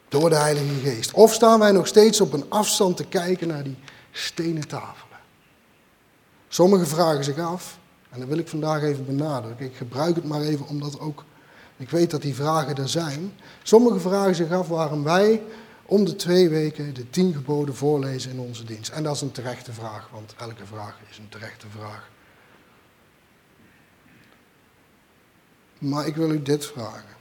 Door 0.08 0.30
de 0.30 0.36
Heilige 0.36 0.74
Geest. 0.74 1.12
Of 1.12 1.32
staan 1.32 1.58
wij 1.58 1.72
nog 1.72 1.86
steeds 1.86 2.20
op 2.20 2.32
een 2.32 2.50
afstand 2.50 2.96
te 2.96 3.04
kijken 3.04 3.48
naar 3.48 3.62
die 3.62 3.78
stenen 4.10 4.68
tafelen? 4.68 5.11
Sommigen 6.52 6.86
vragen 6.86 7.24
zich 7.24 7.38
af, 7.38 7.78
en 8.10 8.20
dat 8.20 8.28
wil 8.28 8.38
ik 8.38 8.48
vandaag 8.48 8.82
even 8.82 9.06
benadrukken. 9.06 9.66
Ik 9.66 9.76
gebruik 9.76 10.14
het 10.14 10.24
maar 10.24 10.40
even 10.40 10.66
omdat 10.68 11.00
ook, 11.00 11.24
ik 11.76 11.90
weet 11.90 12.10
dat 12.10 12.22
die 12.22 12.34
vragen 12.34 12.76
er 12.76 12.88
zijn. 12.88 13.32
Sommigen 13.62 14.00
vragen 14.00 14.34
zich 14.34 14.50
af 14.50 14.68
waarom 14.68 15.02
wij 15.02 15.42
om 15.86 16.04
de 16.04 16.16
twee 16.16 16.48
weken 16.48 16.94
de 16.94 17.10
tien 17.10 17.32
geboden 17.32 17.74
voorlezen 17.74 18.30
in 18.30 18.38
onze 18.38 18.64
dienst. 18.64 18.90
En 18.90 19.02
dat 19.02 19.14
is 19.14 19.20
een 19.20 19.32
terechte 19.32 19.72
vraag, 19.72 20.08
want 20.12 20.34
elke 20.38 20.66
vraag 20.66 20.98
is 21.10 21.18
een 21.18 21.28
terechte 21.28 21.66
vraag. 21.78 22.08
Maar 25.78 26.06
ik 26.06 26.16
wil 26.16 26.30
u 26.30 26.42
dit 26.42 26.66
vragen. 26.66 27.16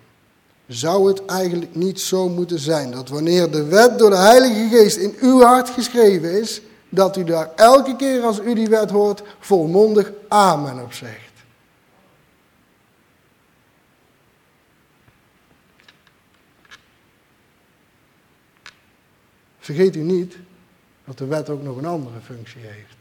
Zou 0.67 1.07
het 1.07 1.25
eigenlijk 1.25 1.75
niet 1.75 1.99
zo 1.99 2.29
moeten 2.29 2.59
zijn 2.59 2.91
dat 2.91 3.09
wanneer 3.09 3.51
de 3.51 3.63
wet 3.63 3.99
door 3.99 4.09
de 4.09 4.17
Heilige 4.17 4.67
Geest 4.77 4.97
in 4.97 5.15
uw 5.19 5.41
hart 5.41 5.69
geschreven 5.69 6.39
is, 6.41 6.61
dat 6.93 7.17
u 7.17 7.23
daar 7.23 7.49
elke 7.55 7.95
keer 7.95 8.23
als 8.23 8.39
u 8.39 8.53
die 8.53 8.69
wet 8.69 8.89
hoort 8.89 9.23
volmondig 9.39 10.11
amen 10.27 10.83
op 10.83 10.93
zegt. 10.93 11.31
Vergeet 19.59 19.95
u 19.95 19.99
niet 19.99 20.37
dat 21.05 21.17
de 21.17 21.25
wet 21.25 21.49
ook 21.49 21.61
nog 21.61 21.77
een 21.77 21.85
andere 21.85 22.19
functie 22.21 22.61
heeft. 22.61 22.95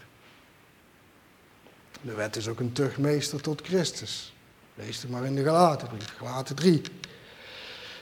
De 2.03 2.15
wet 2.15 2.37
is 2.37 2.49
ook 2.49 2.61
een 2.61 2.73
tuchtmeester 2.73 3.41
tot 3.41 3.61
Christus. 3.63 4.35
Lees 4.75 5.03
het 5.03 5.11
maar 5.11 5.25
in 5.25 5.35
de 5.35 5.45
Galatenbrief, 5.45 6.17
Galaten 6.17 6.57
3. 6.57 6.83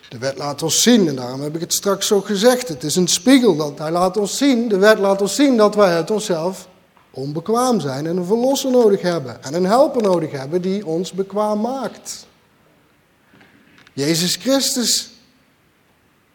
De 0.08 0.18
wet 0.18 0.38
laat 0.38 0.62
ons 0.62 0.82
zien, 0.82 1.08
en 1.08 1.16
daarom 1.16 1.40
heb 1.40 1.54
ik 1.54 1.60
het 1.60 1.72
straks 1.72 2.12
ook 2.12 2.26
gezegd. 2.26 2.68
Het 2.68 2.84
is 2.84 2.96
een 2.96 3.08
spiegel 3.08 3.56
dat 3.56 3.78
hij 3.78 3.90
laat 3.90 4.16
ons 4.16 4.36
zien. 4.36 4.68
De 4.68 4.78
wet 4.78 4.98
laat 4.98 5.20
ons 5.20 5.34
zien 5.34 5.56
dat 5.56 5.74
wij 5.74 5.94
uit 5.94 6.10
onszelf 6.10 6.68
onbekwaam 7.10 7.80
zijn 7.80 8.06
en 8.06 8.16
een 8.16 8.24
verlosser 8.24 8.70
nodig 8.70 9.00
hebben. 9.02 9.44
En 9.44 9.54
een 9.54 9.64
helper 9.64 10.02
nodig 10.02 10.30
hebben 10.30 10.62
die 10.62 10.86
ons 10.86 11.12
bekwaam 11.12 11.60
maakt. 11.60 12.26
Jezus 13.92 14.36
Christus. 14.36 15.10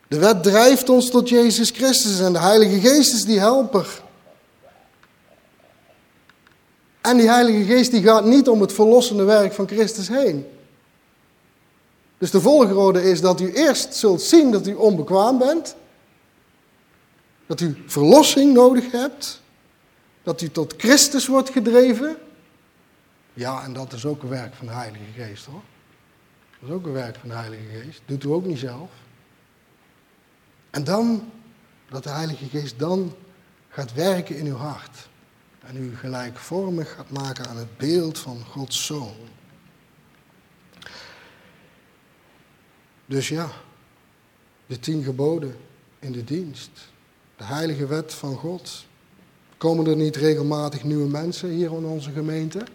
De 0.08 0.18
wet 0.20 0.44
drijft 0.44 0.90
ons 0.90 1.10
tot 1.10 1.30
Jezus 1.30 1.70
Christus 1.70 2.20
en 2.20 2.34
de 2.34 2.40
Heilige 2.40 2.80
Geest 2.80 3.14
is 3.14 3.26
die 3.26 3.40
helper. 3.40 4.02
En 7.02 7.18
die 7.18 7.30
Heilige 7.30 7.64
Geest 7.64 7.92
die 7.92 8.04
gaat 8.04 8.26
niet 8.26 8.48
om 8.48 8.62
het 8.62 8.74
verlossende 8.74 9.24
werk 9.24 9.54
van 9.54 9.68
Christus 9.68 10.08
heen. 10.08 10.46
Dus 12.24 12.32
de 12.32 12.42
volgorde 12.42 13.04
is 13.04 13.22
dat 13.22 13.42
u 13.42 13.54
eerst 13.54 13.96
zult 13.96 14.22
zien 14.22 14.52
dat 14.52 14.68
u 14.68 14.74
onbekwaam 14.74 15.38
bent. 15.38 15.76
Dat 17.46 17.60
u 17.60 17.84
verlossing 17.86 18.54
nodig 18.54 18.92
hebt. 18.92 19.42
Dat 20.22 20.42
u 20.42 20.50
tot 20.50 20.74
Christus 20.78 21.28
wordt 21.28 21.50
gedreven. 21.50 22.18
Ja, 23.34 23.64
en 23.64 23.74
dat 23.74 23.94
is 23.94 24.06
ook 24.06 24.24
een 24.24 24.30
werk 24.30 24.54
van 24.54 24.68
de 24.68 24.74
Heilige 24.74 25.04
Geest 25.16 25.46
hoor. 25.46 25.62
Dat 26.60 26.70
is 26.70 26.76
ook 26.76 26.86
een 26.86 26.92
werk 26.92 27.16
van 27.16 27.30
de 27.30 27.36
Heilige 27.36 27.64
Geest. 27.64 28.02
Doet 28.06 28.24
u 28.24 28.30
ook 28.30 28.46
niet 28.46 28.60
zelf. 28.60 28.90
En 30.70 30.84
dan, 30.84 31.32
dat 31.90 32.04
de 32.04 32.10
Heilige 32.10 32.46
Geest 32.46 32.80
dan 32.80 33.16
gaat 33.70 33.94
werken 33.94 34.38
in 34.38 34.46
uw 34.46 34.56
hart. 34.56 35.10
En 35.60 35.78
u 35.78 35.96
gelijkvormig 35.96 36.94
gaat 36.96 37.10
maken 37.10 37.48
aan 37.48 37.58
het 37.58 37.78
beeld 37.78 38.20
van 38.20 38.44
Gods 38.50 38.86
Zoon. 38.86 39.16
Dus 43.14 43.28
ja, 43.28 43.52
de 44.66 44.80
tien 44.80 45.04
geboden 45.04 45.56
in 46.00 46.12
de 46.12 46.24
dienst, 46.24 46.72
de 47.38 47.44
heilige 47.44 47.86
wet 47.86 48.14
van 48.14 48.36
God. 48.36 48.86
Komen 49.58 49.88
er 49.88 49.96
niet 49.96 50.16
regelmatig 50.16 50.84
nieuwe 50.84 51.10
mensen 51.10 51.50
hier 51.50 51.72
in 51.72 51.86
onze 51.86 52.12
gemeente? 52.12 52.66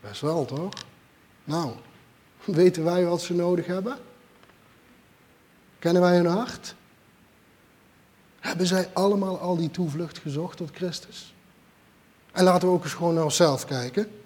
Best 0.00 0.20
wel, 0.20 0.44
toch? 0.44 0.72
Nou, 1.44 1.72
weten 2.44 2.84
wij 2.84 3.04
wat 3.04 3.22
ze 3.22 3.34
nodig 3.34 3.66
hebben? 3.66 3.98
Kennen 5.78 6.02
wij 6.02 6.16
hun 6.16 6.26
hart? 6.26 6.74
Hebben 8.38 8.66
zij 8.66 8.90
allemaal 8.92 9.38
al 9.38 9.56
die 9.56 9.70
toevlucht 9.70 10.18
gezocht 10.18 10.56
tot 10.56 10.70
Christus? 10.72 11.34
En 12.32 12.44
laten 12.44 12.68
we 12.68 12.74
ook 12.74 12.84
eens 12.84 12.94
gewoon 12.94 13.14
naar 13.14 13.24
onszelf 13.24 13.64
kijken. 13.64 14.19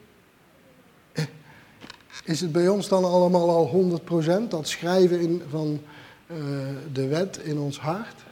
Is 2.25 2.41
het 2.41 2.53
bij 2.53 2.69
ons 2.69 2.89
dan 2.89 3.05
allemaal 3.05 3.51
al 3.51 4.01
100% 4.45 4.49
dat 4.49 4.69
schrijven 4.69 5.21
in, 5.21 5.43
van 5.51 5.83
uh, 6.27 6.39
de 6.93 7.07
wet 7.07 7.37
in 7.37 7.59
ons 7.59 7.79
hart? 7.79 8.23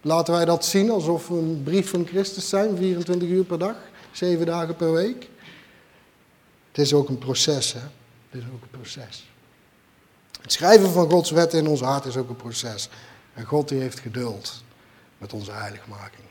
Laten 0.00 0.34
wij 0.34 0.44
dat 0.44 0.64
zien 0.64 0.90
alsof 0.90 1.28
we 1.28 1.34
een 1.34 1.62
brief 1.62 1.90
van 1.90 2.06
Christus 2.06 2.48
zijn, 2.48 2.76
24 2.76 3.28
uur 3.28 3.44
per 3.44 3.58
dag, 3.58 3.76
7 4.12 4.46
dagen 4.46 4.76
per 4.76 4.92
week? 4.92 5.28
Het 6.68 6.78
is 6.78 6.94
ook 6.94 7.08
een 7.08 7.18
proces, 7.18 7.72
hè? 7.72 7.80
Het 8.30 8.42
is 8.42 8.44
ook 8.54 8.62
een 8.62 8.80
proces. 8.80 9.30
Het 10.42 10.52
schrijven 10.52 10.90
van 10.90 11.10
Gods 11.10 11.30
wet 11.30 11.54
in 11.54 11.66
ons 11.66 11.80
hart 11.80 12.04
is 12.04 12.16
ook 12.16 12.28
een 12.28 12.36
proces. 12.36 12.88
En 13.34 13.44
God 13.44 13.68
die 13.68 13.80
heeft 13.80 13.98
geduld 13.98 14.62
met 15.18 15.32
onze 15.32 15.52
heiligmaking. 15.52 16.26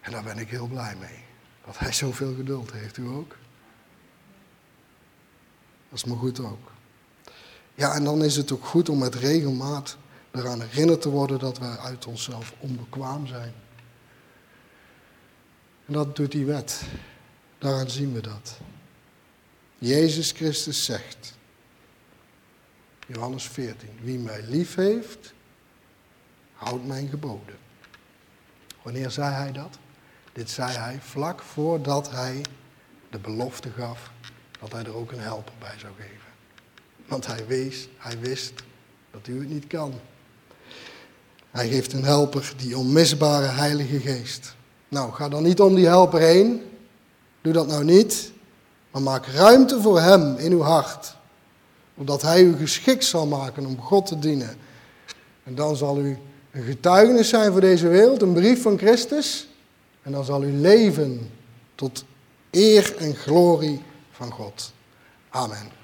En 0.00 0.12
daar 0.12 0.22
ben 0.22 0.38
ik 0.38 0.48
heel 0.48 0.66
blij 0.66 0.96
mee. 1.00 1.24
Dat 1.66 1.78
hij 1.78 1.92
zoveel 1.92 2.34
geduld 2.34 2.72
heeft, 2.72 2.96
u 2.96 3.06
ook. 3.06 3.36
Dat 5.88 5.98
is 5.98 6.04
maar 6.04 6.16
goed 6.16 6.40
ook. 6.40 6.72
Ja, 7.74 7.94
en 7.94 8.04
dan 8.04 8.24
is 8.24 8.36
het 8.36 8.52
ook 8.52 8.64
goed 8.64 8.88
om 8.88 8.98
met 8.98 9.14
regelmaat 9.14 9.96
eraan 10.30 10.60
herinnerd 10.60 11.02
te 11.02 11.08
worden 11.08 11.38
dat 11.38 11.58
wij 11.58 11.76
uit 11.76 12.06
onszelf 12.06 12.54
onbekwaam 12.58 13.26
zijn. 13.26 13.52
En 15.86 15.92
dat 15.92 16.16
doet 16.16 16.32
die 16.32 16.44
wet. 16.44 16.82
Daaraan 17.58 17.90
zien 17.90 18.12
we 18.12 18.20
dat. 18.20 18.58
Jezus 19.78 20.30
Christus 20.30 20.84
zegt, 20.84 21.36
Johannes 23.06 23.48
14, 23.48 23.88
wie 24.02 24.18
mij 24.18 24.42
lief 24.42 24.74
heeft, 24.74 25.32
houdt 26.52 26.86
mijn 26.86 27.08
geboden. 27.08 27.56
Wanneer 28.82 29.10
zei 29.10 29.34
hij 29.34 29.52
dat? 29.52 29.78
Dit 30.32 30.50
zei 30.50 30.72
hij 30.72 31.00
vlak 31.00 31.40
voordat 31.40 32.10
hij 32.10 32.44
de 33.10 33.18
belofte 33.18 33.70
gaf 33.70 34.10
dat 34.60 34.72
hij 34.72 34.84
er 34.84 34.96
ook 34.96 35.12
een 35.12 35.20
helper 35.20 35.52
bij 35.58 35.74
zou 35.78 35.92
geven. 35.96 36.28
Want 37.06 37.26
hij, 37.26 37.46
wees, 37.46 37.88
hij 37.96 38.18
wist 38.20 38.52
dat 39.10 39.26
u 39.26 39.38
het 39.38 39.48
niet 39.48 39.66
kan. 39.66 39.92
Hij 41.50 41.68
geeft 41.68 41.92
een 41.92 42.04
helper, 42.04 42.52
die 42.56 42.78
onmisbare 42.78 43.46
Heilige 43.46 44.00
Geest. 44.00 44.56
Nou, 44.88 45.12
ga 45.12 45.28
dan 45.28 45.42
niet 45.42 45.60
om 45.60 45.74
die 45.74 45.86
helper 45.86 46.20
heen. 46.20 46.62
Doe 47.40 47.52
dat 47.52 47.66
nou 47.66 47.84
niet. 47.84 48.32
Maar 48.90 49.02
maak 49.02 49.26
ruimte 49.26 49.80
voor 49.80 50.00
hem 50.00 50.36
in 50.36 50.52
uw 50.52 50.60
hart. 50.60 51.16
Omdat 51.94 52.22
hij 52.22 52.42
u 52.42 52.56
geschikt 52.56 53.04
zal 53.04 53.26
maken 53.26 53.66
om 53.66 53.80
God 53.80 54.06
te 54.06 54.18
dienen. 54.18 54.56
En 55.44 55.54
dan 55.54 55.76
zal 55.76 55.98
u 55.98 56.18
een 56.50 56.62
getuigenis 56.62 57.28
zijn 57.28 57.52
voor 57.52 57.60
deze 57.60 57.88
wereld, 57.88 58.22
een 58.22 58.32
brief 58.32 58.62
van 58.62 58.78
Christus. 58.78 59.48
En 60.02 60.12
dan 60.12 60.24
zal 60.24 60.42
u 60.42 60.52
leven 60.52 61.30
tot 61.74 62.04
eer 62.50 62.96
en 62.96 63.14
glorie 63.14 63.82
van 64.18 64.30
God. 64.30 64.72
Amen. 65.30 65.77